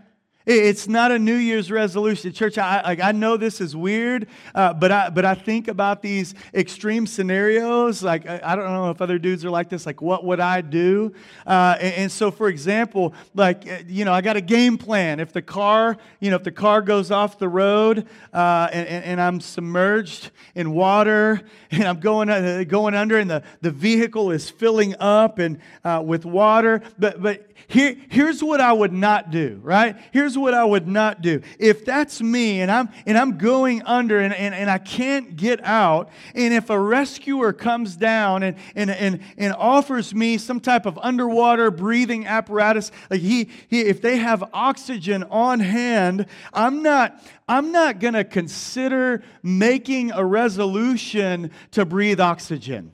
it's 0.46 0.88
not 0.88 1.12
a 1.12 1.20
New 1.20 1.36
Year's 1.36 1.70
resolution. 1.70 2.34
Church, 2.34 2.58
I, 2.58 2.82
like, 2.82 3.00
I 3.00 3.12
know 3.12 3.38
this 3.38 3.62
is 3.62 3.76
weird, 3.76 4.28
uh, 4.56 4.74
but, 4.74 4.92
I, 4.92 5.10
but 5.10 5.24
I 5.24 5.36
think 5.36 5.68
about 5.68 6.02
these 6.02 6.34
extreme 6.54 7.06
scenarios. 7.06 8.02
Like, 8.02 8.28
I, 8.28 8.40
I, 8.44 8.56
don't 8.56 8.66
know 8.66 8.90
if 8.90 9.02
other 9.02 9.20
dudes 9.20 9.46
are 9.46 9.52
like 9.52 9.70
this. 9.70 9.86
Like, 9.86 10.02
what 10.02 10.26
would 10.26 10.40
I 10.40 10.62
do? 10.62 11.14
Uh, 11.46 11.78
and, 11.80 11.94
and, 11.94 12.12
so, 12.12 12.32
for 12.32 12.50
example, 12.50 13.14
like, 13.36 13.70
uh, 13.70 13.84
you 13.88 14.04
know, 14.04 14.14
I 14.14 14.22
got 14.22 14.36
a 14.36 14.42
game 14.42 14.80
plan. 14.80 15.20
If 15.20 15.32
the 15.32 15.44
car, 15.44 15.98
you 16.20 16.32
know, 16.32 16.38
if 16.38 16.44
the 16.44 16.52
car 16.52 16.82
goes 16.82 17.12
off 17.12 17.38
the 17.38 17.50
road 17.50 18.08
uh, 18.34 18.68
and, 18.72 18.88
and, 18.88 19.06
and, 19.06 19.22
I'm 19.22 19.42
submerged 19.42 20.32
in 20.56 20.72
water 20.72 21.42
and 21.72 21.84
I'm 21.84 22.00
going, 22.00 22.30
uh, 22.30 22.64
going 22.68 22.96
under 22.96 23.20
and 23.20 23.30
the, 23.30 23.44
the 23.62 23.72
vehicle 23.72 24.32
is 24.32 24.50
filling 24.50 24.96
up 25.00 25.38
and 25.38 25.60
uh, 25.84 26.02
with 26.04 26.26
water, 26.26 26.82
but, 26.98 27.22
but 27.22 27.52
here, 27.68 27.96
here's 28.10 28.44
what 28.44 28.60
I 28.60 28.74
would 28.74 28.94
not 28.94 29.32
do, 29.32 29.60
right? 29.64 29.96
Here's 30.12 30.31
what 30.38 30.54
I 30.54 30.64
would 30.64 30.88
not 30.88 31.22
do. 31.22 31.42
If 31.60 31.86
that's 31.86 32.22
me 32.22 32.62
and 32.62 32.72
I'm 32.72 32.90
and 33.06 33.18
I'm 33.18 33.38
going 33.38 33.82
under 33.84 34.20
and, 34.20 34.34
and, 34.34 34.54
and 34.54 34.70
I 34.70 34.78
can't 34.78 35.36
get 35.36 35.64
out, 35.64 36.10
and 36.36 36.54
if 36.54 36.70
a 36.70 36.80
rescuer 36.80 37.54
comes 37.54 37.96
down 37.96 38.44
and, 38.44 38.58
and, 38.76 38.90
and, 38.90 39.22
and 39.38 39.54
offers 39.54 40.14
me 40.14 40.38
some 40.38 40.60
type 40.60 40.86
of 40.86 40.98
underwater 41.02 41.72
breathing 41.72 42.26
apparatus, 42.26 42.92
like 43.10 43.22
he, 43.22 43.50
he 43.68 43.82
if 43.82 44.02
they 44.02 44.18
have 44.18 44.44
oxygen 44.54 45.24
on 45.24 45.60
hand, 45.60 46.26
I'm 46.54 46.84
not, 46.84 47.22
I'm 47.48 47.72
not 47.72 48.00
gonna 48.00 48.24
consider 48.24 49.24
making 49.44 50.12
a 50.12 50.26
resolution 50.26 51.52
to 51.72 51.86
breathe 51.86 52.20
oxygen. 52.20 52.94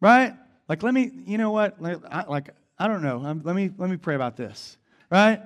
Right? 0.00 0.34
Like, 0.68 0.82
let 0.82 0.94
me, 0.94 1.10
you 1.26 1.36
know 1.36 1.50
what? 1.50 1.82
Like, 1.82 1.98
I, 2.08 2.24
like 2.26 2.50
I 2.80 2.88
don't 2.88 3.02
know. 3.02 3.18
Let, 3.18 3.54
me, 3.54 3.70
let 3.76 3.90
me 3.90 3.98
pray 3.98 4.14
about 4.14 4.38
this, 4.38 4.78
right? 5.10 5.42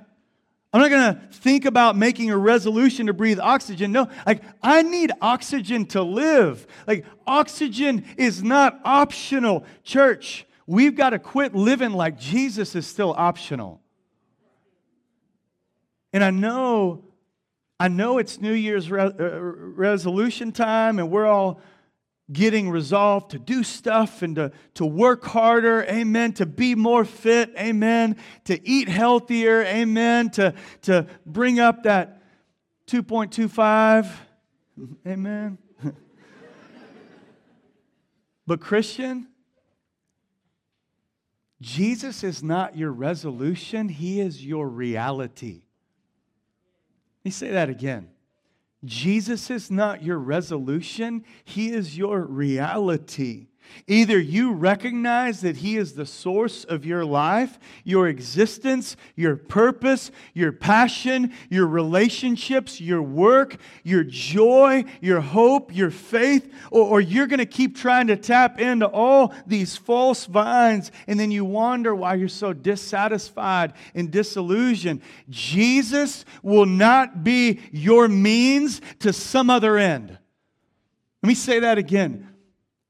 I'm 0.75 0.81
not 0.81 0.91
going 0.91 1.15
to 1.15 1.21
think 1.31 1.67
about 1.67 1.97
making 1.97 2.33
a 2.33 2.37
resolution 2.37 3.07
to 3.07 3.13
breathe 3.13 3.39
oxygen. 3.39 3.93
No, 3.93 4.09
like 4.27 4.43
I 4.61 4.83
need 4.83 5.13
oxygen 5.21 5.87
to 5.87 6.03
live. 6.03 6.67
Like 6.89 7.07
oxygen 7.29 8.05
is 8.17 8.43
not 8.43 8.81
optional. 8.85 9.65
Church, 9.85 10.45
we've 10.67 10.97
got 10.97 11.11
to 11.11 11.21
quit 11.21 11.55
living 11.55 11.93
like 11.93 12.19
Jesus 12.19 12.75
is 12.75 12.89
still 12.89 13.15
optional. 13.17 13.81
And 16.13 16.25
I 16.25 16.31
know 16.31 17.05
I 17.79 17.87
know 17.87 18.19
it's 18.19 18.41
New 18.41 18.53
Year's 18.53 18.91
re- 18.91 19.01
uh, 19.01 19.39
resolution 19.39 20.51
time 20.51 20.99
and 20.99 21.09
we're 21.09 21.27
all 21.27 21.61
getting 22.33 22.71
resolved 22.71 23.31
to 23.33 23.39
do 23.39 23.63
stuff 23.63 24.23
and 24.23 24.37
to, 24.37 24.53
to 24.75 24.87
work 24.87 25.25
harder, 25.25 25.85
amen, 25.85 26.33
to 26.33 26.47
be 26.47 26.75
more 26.75 27.05
fit, 27.05 27.53
amen, 27.59 28.17
to 28.45 28.67
eat 28.67 28.89
healthier, 28.89 29.63
amen, 29.63 30.31
to, 30.31 30.55
to 30.83 31.07
bring 31.27 31.61
up 31.61 31.83
that 31.83 32.23
2.25, 32.87 34.11
amen. 35.07 35.59
but, 38.47 38.61
Christian, 38.61 39.29
Jesus 41.61 42.25
is 42.25 42.43
not 42.43 42.77
your 42.77 42.93
resolution, 42.93 43.89
He 43.89 44.21
is 44.21 44.45
your 44.45 44.69
reality. 44.69 45.63
Let 47.21 47.25
me 47.27 47.31
say 47.31 47.51
that 47.53 47.69
again. 47.69 48.14
Jesus 48.85 49.51
is 49.51 49.71
not 49.71 50.03
your 50.03 50.19
resolution, 50.19 51.25
He 51.45 51.73
is 51.73 51.97
your 51.97 52.25
reality. 52.25 53.49
Either 53.87 54.19
you 54.19 54.53
recognize 54.53 55.41
that 55.43 55.59
He 55.59 55.77
is 55.77 55.93
the 55.93 56.07
source 56.07 56.65
of 56.65 56.87
your 56.87 57.05
life, 57.05 57.59
your 57.85 58.09
existence, 58.09 58.97
your 59.15 59.37
purpose, 59.37 60.11
your 60.33 60.53
passion, 60.53 61.33
your 61.51 61.67
relationships, 61.67 62.81
your 62.81 63.03
work, 63.03 63.57
your 63.83 64.05
joy, 64.05 64.85
your 65.01 65.21
hope, 65.21 65.75
your 65.75 65.91
faith, 65.91 66.53
or, 66.71 66.87
or 66.87 67.01
you're 67.01 67.27
going 67.27 67.39
to 67.39 67.47
keep 67.47 67.77
trying 67.77 68.07
to 68.07 68.17
tap 68.17 68.59
into 68.59 68.87
all 68.87 69.35
these 69.47 69.77
false 69.77 70.27
vines 70.27 70.91
and 71.07 71.19
then 71.21 71.31
you 71.31 71.45
wonder 71.45 71.95
why 71.95 72.15
you're 72.15 72.29
so 72.29 72.53
dissatisfied 72.53 73.75
and 73.95 74.11
disillusioned. 74.11 75.03
Jesus 75.29 76.25
will 76.43 76.67
not 76.67 77.23
be 77.23 77.61
your 77.71 78.09
means 78.09 78.81
to 79.01 79.13
some 79.13 79.51
other 79.51 79.77
end. 79.77 80.19
Let 81.23 81.29
me 81.29 81.35
say 81.35 81.61
that 81.61 81.79
again. 81.79 82.34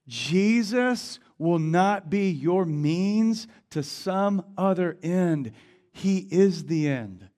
Jesus 0.06 1.18
will 1.38 1.58
not 1.58 2.10
be 2.10 2.30
your 2.30 2.64
means 2.64 3.46
to 3.70 3.82
some 3.82 4.44
other 4.56 4.96
end. 5.02 5.52
He 5.92 6.18
is 6.30 6.66
the 6.66 6.88
end. 6.88 7.28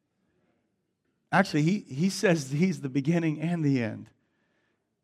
Actually, 1.32 1.62
he, 1.62 1.84
he 1.88 2.10
says 2.10 2.50
he's 2.50 2.80
the 2.80 2.88
beginning 2.88 3.40
and 3.40 3.64
the 3.64 3.82
end. 3.82 4.08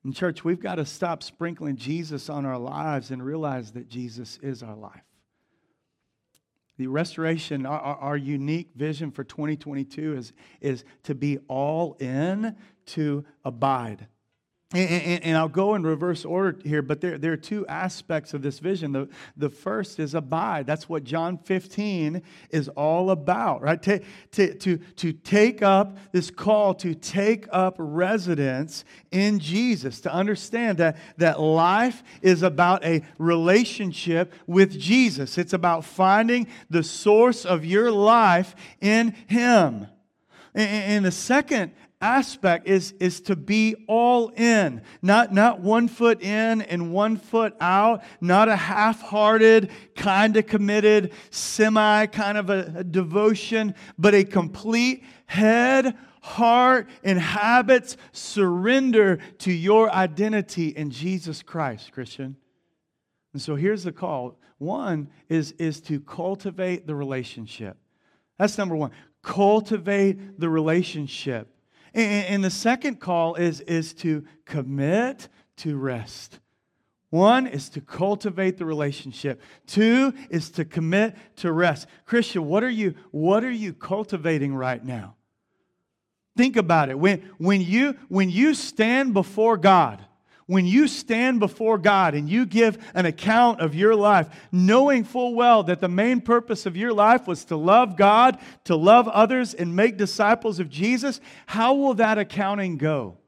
In 0.04 0.12
church, 0.12 0.44
we've 0.44 0.60
got 0.60 0.76
to 0.76 0.86
stop 0.86 1.22
sprinkling 1.22 1.76
Jesus 1.76 2.28
on 2.28 2.44
our 2.44 2.58
lives 2.58 3.10
and 3.10 3.24
realize 3.24 3.72
that 3.72 3.88
Jesus 3.88 4.38
is 4.42 4.62
our 4.62 4.74
life. 4.74 5.02
The 6.78 6.86
restoration, 6.88 7.66
our, 7.66 7.78
our, 7.78 8.16
unique 8.16 8.70
vision 8.74 9.10
for 9.12 9.22
2022 9.22 10.16
is, 10.16 10.32
is 10.60 10.84
to 11.04 11.14
be 11.14 11.38
all 11.46 11.94
in, 12.00 12.56
to 12.86 13.24
abide. 13.44 14.08
And, 14.74 14.88
and, 14.88 15.24
and, 15.24 15.36
I'll 15.36 15.48
go 15.48 15.74
in 15.74 15.82
reverse 15.82 16.24
order 16.24 16.58
here, 16.64 16.80
but 16.80 17.00
there, 17.02 17.18
there 17.18 17.32
are 17.32 17.36
two 17.36 17.66
aspects 17.66 18.32
of 18.32 18.40
this 18.40 18.58
vision. 18.58 18.92
The, 18.92 19.08
the 19.36 19.50
first 19.50 20.00
is 20.00 20.14
abide. 20.14 20.66
That's 20.66 20.88
what 20.88 21.04
John 21.04 21.36
15 21.36 22.22
is 22.50 22.68
all 22.68 23.10
about, 23.10 23.60
right? 23.60 23.82
To, 23.82 24.00
to, 24.32 24.54
to, 24.54 24.78
to 24.78 25.12
take 25.12 25.60
up 25.60 25.98
this 26.12 26.30
call 26.30 26.74
to 26.76 26.94
take 26.94 27.46
up 27.52 27.76
residence 27.78 28.84
in 29.10 29.40
Jesus, 29.40 30.00
to 30.02 30.12
understand 30.12 30.78
that, 30.78 30.96
that 31.18 31.38
life 31.38 32.02
is 32.22 32.42
about 32.42 32.82
a 32.82 33.02
relationship 33.18 34.32
with 34.46 34.78
Jesus. 34.78 35.36
It's 35.36 35.52
about 35.52 35.84
finding 35.84 36.46
the 36.70 36.82
source 36.82 37.44
of 37.44 37.66
your 37.66 37.90
life 37.90 38.54
in 38.80 39.14
Him. 39.26 39.86
And 40.54 41.04
the 41.04 41.10
second 41.10 41.72
aspect 42.02 42.66
is, 42.66 42.92
is 43.00 43.20
to 43.22 43.36
be 43.36 43.76
all 43.86 44.28
in, 44.30 44.82
not, 45.00 45.32
not 45.32 45.60
one 45.60 45.88
foot 45.88 46.20
in 46.20 46.60
and 46.62 46.92
one 46.92 47.16
foot 47.16 47.54
out, 47.60 48.02
not 48.20 48.48
a 48.48 48.56
half 48.56 49.00
hearted, 49.00 49.70
kind 49.94 50.36
of 50.36 50.46
committed, 50.46 51.12
semi 51.30 52.06
kind 52.06 52.36
of 52.36 52.50
a, 52.50 52.72
a 52.76 52.84
devotion, 52.84 53.74
but 53.98 54.14
a 54.14 54.24
complete 54.24 55.04
head, 55.26 55.96
heart, 56.20 56.88
and 57.02 57.18
habits 57.18 57.96
surrender 58.10 59.18
to 59.38 59.52
your 59.52 59.90
identity 59.90 60.68
in 60.68 60.90
Jesus 60.90 61.42
Christ, 61.42 61.92
Christian. 61.92 62.36
And 63.32 63.40
so 63.40 63.56
here's 63.56 63.84
the 63.84 63.92
call. 63.92 64.38
One 64.58 65.08
is, 65.28 65.52
is 65.52 65.80
to 65.82 66.00
cultivate 66.00 66.86
the 66.86 66.94
relationship. 66.94 67.76
That's 68.38 68.58
number 68.58 68.76
one. 68.76 68.90
Cultivate 69.22 70.38
the 70.38 70.48
relationship. 70.48 71.48
And 71.94 72.42
the 72.42 72.50
second 72.50 73.00
call 73.00 73.34
is, 73.34 73.60
is 73.60 73.92
to 73.94 74.24
commit 74.44 75.28
to 75.58 75.76
rest. 75.76 76.38
One 77.10 77.46
is 77.46 77.68
to 77.70 77.82
cultivate 77.82 78.56
the 78.56 78.64
relationship. 78.64 79.42
Two 79.66 80.14
is 80.30 80.50
to 80.52 80.64
commit 80.64 81.14
to 81.36 81.52
rest. 81.52 81.86
Christian, 82.06 82.46
what 82.46 82.64
are 82.64 82.70
you, 82.70 82.94
what 83.10 83.44
are 83.44 83.50
you 83.50 83.74
cultivating 83.74 84.54
right 84.54 84.82
now? 84.82 85.16
Think 86.36 86.56
about 86.56 86.88
it. 86.88 86.98
When, 86.98 87.30
when, 87.36 87.60
you, 87.60 87.98
when 88.08 88.30
you 88.30 88.54
stand 88.54 89.12
before 89.12 89.58
God, 89.58 90.02
when 90.46 90.66
you 90.66 90.88
stand 90.88 91.40
before 91.40 91.78
God 91.78 92.14
and 92.14 92.28
you 92.28 92.46
give 92.46 92.78
an 92.94 93.06
account 93.06 93.60
of 93.60 93.74
your 93.74 93.94
life, 93.94 94.28
knowing 94.50 95.04
full 95.04 95.34
well 95.34 95.62
that 95.64 95.80
the 95.80 95.88
main 95.88 96.20
purpose 96.20 96.66
of 96.66 96.76
your 96.76 96.92
life 96.92 97.26
was 97.26 97.44
to 97.46 97.56
love 97.56 97.96
God, 97.96 98.38
to 98.64 98.76
love 98.76 99.08
others, 99.08 99.54
and 99.54 99.74
make 99.76 99.96
disciples 99.96 100.58
of 100.58 100.68
Jesus, 100.68 101.20
how 101.46 101.74
will 101.74 101.94
that 101.94 102.18
accounting 102.18 102.76
go? 102.76 103.18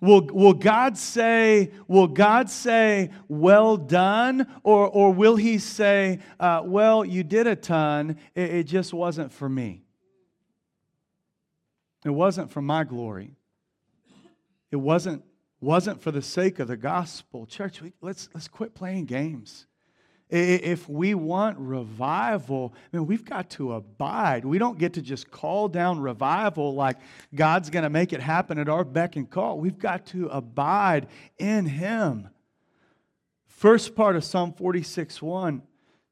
Will, 0.00 0.26
will 0.26 0.54
God 0.54 0.98
say, 0.98 1.70
will 1.88 2.08
God 2.08 2.50
say, 2.50 3.10
well 3.26 3.78
done? 3.78 4.46
Or, 4.62 4.86
or 4.86 5.12
will 5.14 5.36
he 5.36 5.58
say, 5.58 6.20
uh, 6.38 6.62
well, 6.64 7.04
you 7.04 7.22
did 7.22 7.46
a 7.46 7.56
ton, 7.56 8.18
it, 8.34 8.50
it 8.50 8.64
just 8.64 8.92
wasn't 8.92 9.32
for 9.32 9.48
me? 9.48 9.82
It 12.04 12.10
wasn't 12.10 12.50
for 12.50 12.60
my 12.60 12.84
glory. 12.84 13.30
It 14.70 14.76
wasn't 14.76 15.24
wasn't 15.64 16.00
for 16.00 16.10
the 16.10 16.22
sake 16.22 16.58
of 16.58 16.68
the 16.68 16.76
gospel. 16.76 17.46
Church, 17.46 17.80
we, 17.80 17.92
let's, 18.00 18.28
let's 18.34 18.48
quit 18.48 18.74
playing 18.74 19.06
games. 19.06 19.66
If 20.30 20.88
we 20.88 21.14
want 21.14 21.58
revival, 21.58 22.74
I 22.92 22.96
mean, 22.96 23.06
we've 23.06 23.24
got 23.24 23.50
to 23.50 23.74
abide. 23.74 24.44
We 24.44 24.58
don't 24.58 24.78
get 24.78 24.94
to 24.94 25.02
just 25.02 25.30
call 25.30 25.68
down 25.68 26.00
revival 26.00 26.74
like 26.74 26.96
God's 27.34 27.70
going 27.70 27.82
to 27.82 27.90
make 27.90 28.12
it 28.12 28.20
happen 28.20 28.58
at 28.58 28.68
our 28.68 28.84
beck 28.84 29.16
and 29.16 29.28
call. 29.28 29.58
We've 29.58 29.78
got 29.78 30.06
to 30.06 30.28
abide 30.28 31.08
in 31.38 31.66
Him. 31.66 32.30
First 33.46 33.94
part 33.94 34.16
of 34.16 34.24
Psalm 34.24 34.52
46 34.54 35.22
1 35.22 35.62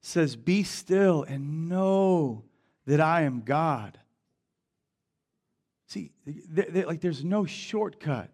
says, 0.01 0.37
Be 0.37 0.62
still 0.62 1.25
and 1.25 1.69
know 1.69 2.45
that 2.87 3.01
I 3.01 3.23
am 3.23 3.43
God. 3.43 3.99
See, 5.87 6.12
like 6.87 7.01
there's 7.01 7.25
no 7.25 7.45
shortcut. 7.45 8.31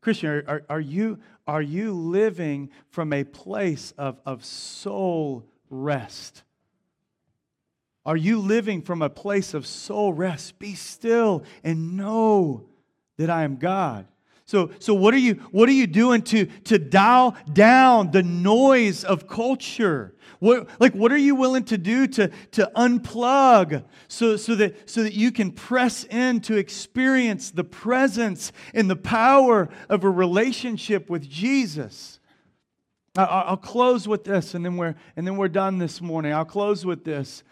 Christian, 0.00 0.44
are, 0.46 0.62
are, 0.68 0.80
you, 0.80 1.18
are 1.46 1.62
you 1.62 1.92
living 1.92 2.70
from 2.88 3.12
a 3.12 3.24
place 3.24 3.92
of, 3.98 4.18
of 4.24 4.44
soul 4.44 5.44
rest? 5.68 6.42
Are 8.06 8.16
you 8.16 8.38
living 8.38 8.80
from 8.82 9.02
a 9.02 9.10
place 9.10 9.52
of 9.52 9.66
soul 9.66 10.12
rest? 10.12 10.58
Be 10.58 10.74
still 10.74 11.44
and 11.62 11.96
know 11.96 12.64
that 13.18 13.28
I 13.28 13.44
am 13.44 13.56
God. 13.56 14.06
So, 14.50 14.72
so 14.80 14.94
what, 14.94 15.14
are 15.14 15.18
you, 15.18 15.34
what 15.52 15.68
are 15.68 15.72
you 15.72 15.86
doing 15.86 16.22
to, 16.22 16.46
to 16.64 16.76
dial 16.76 17.36
down 17.52 18.10
the 18.10 18.24
noise 18.24 19.04
of 19.04 19.28
culture? 19.28 20.12
What, 20.40 20.68
like, 20.80 20.92
what 20.92 21.12
are 21.12 21.16
you 21.16 21.36
willing 21.36 21.62
to 21.66 21.78
do 21.78 22.08
to, 22.08 22.32
to 22.50 22.68
unplug 22.74 23.84
so, 24.08 24.36
so, 24.36 24.56
that, 24.56 24.90
so 24.90 25.04
that 25.04 25.12
you 25.12 25.30
can 25.30 25.52
press 25.52 26.02
in 26.02 26.40
to 26.40 26.56
experience 26.56 27.52
the 27.52 27.62
presence 27.62 28.50
and 28.74 28.90
the 28.90 28.96
power 28.96 29.68
of 29.88 30.02
a 30.02 30.10
relationship 30.10 31.08
with 31.08 31.30
Jesus? 31.30 32.18
I'll 33.14 33.56
close 33.56 34.08
with 34.08 34.24
this, 34.24 34.54
and 34.54 34.64
then 34.64 34.76
we're, 34.76 34.96
and 35.14 35.24
then 35.28 35.36
we're 35.36 35.46
done 35.46 35.78
this 35.78 36.00
morning. 36.00 36.32
I'll 36.32 36.44
close 36.44 36.84
with 36.84 37.04
this. 37.04 37.44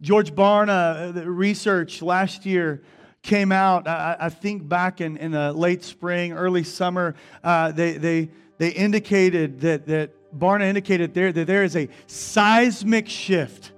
George 0.00 0.34
Barna, 0.34 1.14
uh, 1.14 1.30
research 1.30 2.00
last 2.00 2.46
year 2.46 2.82
came 3.22 3.52
out, 3.52 3.86
I, 3.86 4.16
I 4.18 4.28
think 4.28 4.68
back 4.68 5.00
in, 5.00 5.16
in 5.16 5.32
the 5.32 5.52
late 5.52 5.84
spring, 5.84 6.32
early 6.32 6.64
summer, 6.64 7.14
uh, 7.44 7.72
they, 7.72 7.92
they, 7.92 8.30
they 8.58 8.70
indicated 8.70 9.60
that, 9.60 9.86
that 9.86 10.10
Barna 10.36 10.62
indicated 10.62 11.14
there 11.14 11.32
that 11.32 11.46
there 11.46 11.64
is 11.64 11.76
a 11.76 11.88
seismic 12.06 13.08
shift. 13.08 13.72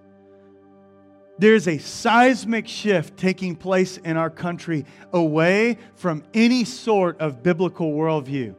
There's 1.38 1.66
a 1.66 1.78
seismic 1.78 2.68
shift 2.68 3.16
taking 3.16 3.56
place 3.56 3.96
in 3.96 4.16
our 4.16 4.30
country 4.30 4.84
away 5.12 5.78
from 5.96 6.22
any 6.34 6.64
sort 6.64 7.20
of 7.20 7.42
biblical 7.42 7.92
worldview. 7.92 8.54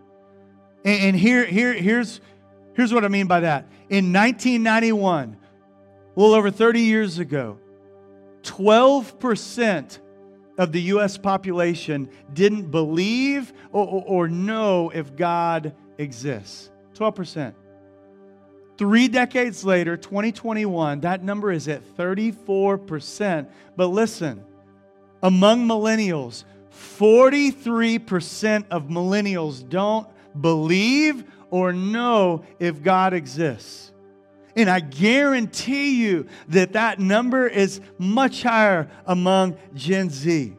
And, 0.84 1.02
and 1.02 1.16
here, 1.16 1.46
here, 1.46 1.74
here's, 1.74 2.20
here's 2.74 2.94
what 2.94 3.06
I 3.06 3.08
mean 3.08 3.28
by 3.28 3.42
that. 3.42 3.68
In 3.90 4.12
1991, 4.12 5.38
a 6.16 6.20
little 6.20 6.36
over 6.36 6.52
30 6.52 6.82
years 6.82 7.20
ago, 7.20 7.60
12% 8.42 10.00
of 10.58 10.72
the 10.72 10.82
U.S. 10.82 11.18
population 11.18 12.10
didn't 12.34 12.70
believe 12.70 13.54
or, 13.72 13.88
or, 13.88 14.04
or 14.06 14.28
know 14.28 14.90
if 14.90 15.16
God 15.16 15.76
exists. 15.98 16.70
12%. 16.96 17.54
Three 18.78 19.08
decades 19.08 19.64
later, 19.64 19.98
2021, 19.98 21.02
that 21.02 21.24
number 21.24 21.52
is 21.52 21.68
at 21.68 21.84
34%. 21.96 23.48
But 23.76 23.88
listen, 23.88 24.44
among 25.22 25.68
millennials, 25.68 26.44
43% 27.00 28.66
of 28.72 28.88
millennials 28.90 29.68
don't 29.68 30.08
believe 30.40 31.24
or 31.50 31.72
know 31.72 32.44
if 32.60 32.82
God 32.82 33.14
exists. 33.14 33.93
And 34.56 34.70
I 34.70 34.80
guarantee 34.80 36.02
you 36.02 36.28
that 36.50 36.74
that 36.74 37.00
number 37.00 37.48
is 37.48 37.82
much 37.98 38.44
higher 38.44 38.90
among 39.06 39.58
Gen 39.74 40.10
Z. 40.10 40.54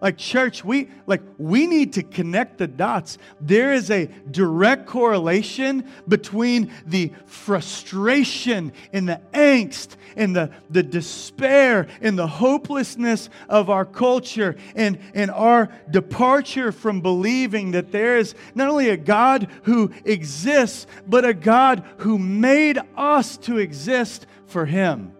Like 0.00 0.16
church, 0.16 0.64
we 0.64 0.88
like 1.06 1.22
we 1.38 1.66
need 1.66 1.94
to 1.94 2.04
connect 2.04 2.58
the 2.58 2.68
dots. 2.68 3.18
There 3.40 3.72
is 3.72 3.90
a 3.90 4.06
direct 4.30 4.86
correlation 4.86 5.90
between 6.06 6.70
the 6.86 7.12
frustration 7.26 8.72
and 8.92 9.08
the 9.08 9.20
angst 9.32 9.96
and 10.16 10.36
the, 10.36 10.50
the 10.70 10.84
despair 10.84 11.88
and 12.00 12.16
the 12.16 12.26
hopelessness 12.26 13.28
of 13.48 13.70
our 13.70 13.84
culture 13.84 14.56
and, 14.76 14.98
and 15.14 15.30
our 15.30 15.68
departure 15.90 16.70
from 16.70 17.00
believing 17.00 17.72
that 17.72 17.90
there 17.90 18.18
is 18.18 18.34
not 18.54 18.68
only 18.68 18.90
a 18.90 18.96
God 18.96 19.48
who 19.64 19.92
exists, 20.04 20.86
but 21.08 21.24
a 21.24 21.34
God 21.34 21.84
who 21.98 22.18
made 22.18 22.78
us 22.96 23.36
to 23.38 23.58
exist 23.58 24.26
for 24.46 24.64
Him. 24.64 25.12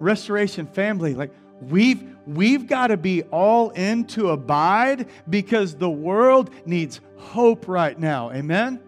Restoration 0.00 0.66
family, 0.66 1.14
like 1.14 1.30
we've 1.60 2.17
we've 2.28 2.66
got 2.66 2.88
to 2.88 2.96
be 2.96 3.22
all 3.24 3.70
in 3.70 4.04
to 4.04 4.30
abide 4.30 5.08
because 5.28 5.74
the 5.74 5.90
world 5.90 6.50
needs 6.66 7.00
hope 7.16 7.66
right 7.66 7.98
now. 7.98 8.30
Amen? 8.30 8.80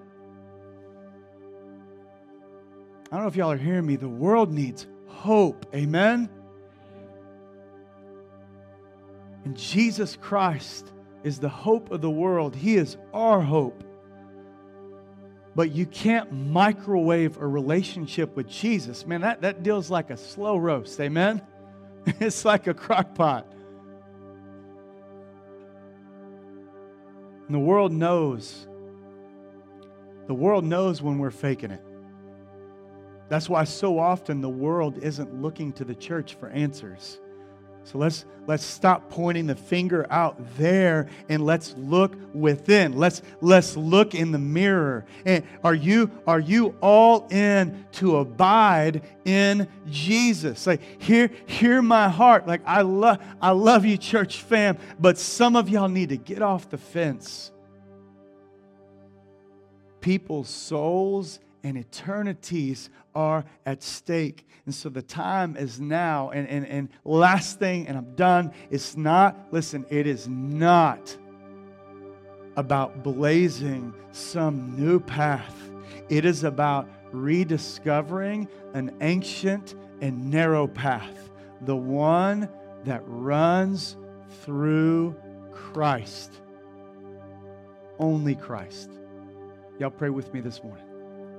I 3.11 3.17
don't 3.17 3.25
know 3.25 3.29
if 3.29 3.37
y'all 3.37 3.51
are 3.51 3.57
hearing 3.57 3.87
me. 3.87 3.97
The 3.97 4.09
world 4.09 4.53
needs 4.53 4.87
hope. 5.07 5.67
Amen? 5.75 6.29
And 9.45 9.57
Jesus 9.57 10.17
Christ 10.17 10.93
is 11.25 11.39
the 11.39 11.49
hope 11.49 11.91
of 11.91 12.03
the 12.03 12.11
world, 12.11 12.55
He 12.55 12.77
is 12.77 12.97
our 13.13 13.41
hope. 13.41 13.85
But 15.55 15.73
you 15.73 15.87
can't 15.87 16.31
microwave 16.33 17.37
a 17.39 17.47
relationship 17.47 18.37
with 18.37 18.49
Jesus. 18.49 19.07
Man, 19.07 19.23
that, 19.23 19.43
that 19.43 19.63
deals 19.63 19.91
like 19.91 20.11
a 20.11 20.17
slow 20.17 20.57
roast. 20.57 21.01
Amen? 21.01 21.43
it's 22.21 22.45
like 22.45 22.67
a 22.67 22.75
crock 22.75 23.15
pot. 23.15 23.47
And 27.47 27.55
the 27.55 27.59
world 27.59 27.93
knows. 27.93 28.67
The 30.27 30.35
world 30.35 30.65
knows 30.65 31.03
when 31.03 31.19
we're 31.19 31.31
faking 31.31 31.73
it. 31.73 31.83
That's 33.29 33.49
why 33.49 33.65
so 33.65 33.99
often 33.99 34.41
the 34.41 34.49
world 34.49 34.99
isn't 34.99 35.41
looking 35.41 35.73
to 35.75 35.85
the 35.85 35.95
church 35.95 36.35
for 36.35 36.49
answers. 36.51 37.21
So 37.91 37.99
let's 37.99 38.25
let's 38.47 38.63
stop 38.63 39.11
pointing 39.11 39.49
the 39.49 39.57
finger 39.57 40.07
out 40.11 40.37
there 40.57 41.09
and 41.29 41.45
let's 41.45 41.75
look 41.77 42.15
within. 42.33 42.93
Let's 42.93 43.21
let's 43.41 43.77
look 43.77 44.15
in 44.15 44.31
the 44.31 44.39
mirror. 44.39 45.07
And 45.25 45.45
are 45.65 45.75
you 45.75 46.09
are 46.25 46.39
you 46.39 46.77
all 46.81 47.27
in 47.33 47.85
to 47.95 48.19
abide 48.19 49.03
in 49.25 49.67
Jesus? 49.89 50.69
Like 50.69 51.03
hear 51.03 51.33
hear 51.47 51.83
my 51.83 52.09
heart. 52.09 52.47
Like 52.47 52.63
I 52.65 52.83
love 52.83 53.19
I 53.43 53.51
love 53.51 53.85
you 53.85 53.97
church 53.97 54.41
fam, 54.41 54.79
but 55.01 55.19
some 55.19 55.57
of 55.57 55.69
y'all 55.69 55.89
need 55.89 56.11
to 56.11 56.17
get 56.17 56.43
off 56.43 56.71
the 56.71 56.79
fence. 56.79 57.51
People's 60.01 60.49
souls 60.49 61.41
and 61.63 61.77
eternities 61.77 62.91
are 63.15 63.45
at 63.67 63.83
stake. 63.83 64.47
And 64.67 64.75
so 64.75 64.89
the 64.89 65.03
time 65.03 65.57
is 65.57 65.81
now. 65.81 66.31
And, 66.31 66.49
and, 66.49 66.67
and 66.67 66.89
last 67.05 67.59
thing, 67.59 67.87
and 67.87 67.97
I'm 67.97 68.15
done, 68.15 68.53
it's 68.71 68.97
not, 68.97 69.37
listen, 69.51 69.85
it 69.91 70.07
is 70.07 70.29
not 70.29 71.17
about 72.57 73.03
blazing 73.03 73.95
some 74.13 74.77
new 74.77 75.01
path. 75.01 75.55
It 76.09 76.25
is 76.25 76.45
about 76.45 76.89
rediscovering 77.13 78.49
an 78.75 78.95
ancient 79.01 79.75
and 80.01 80.31
narrow 80.31 80.67
path, 80.67 81.31
the 81.63 81.77
one 81.77 82.49
that 82.85 83.03
runs 83.07 83.97
through 84.43 85.15
Christ. 85.53 86.33
Only 87.99 88.35
Christ. 88.35 88.91
Y'all 89.79 89.91
pray 89.91 90.11
with 90.11 90.33
me 90.33 90.41
this 90.41 90.63
morning. 90.63 90.90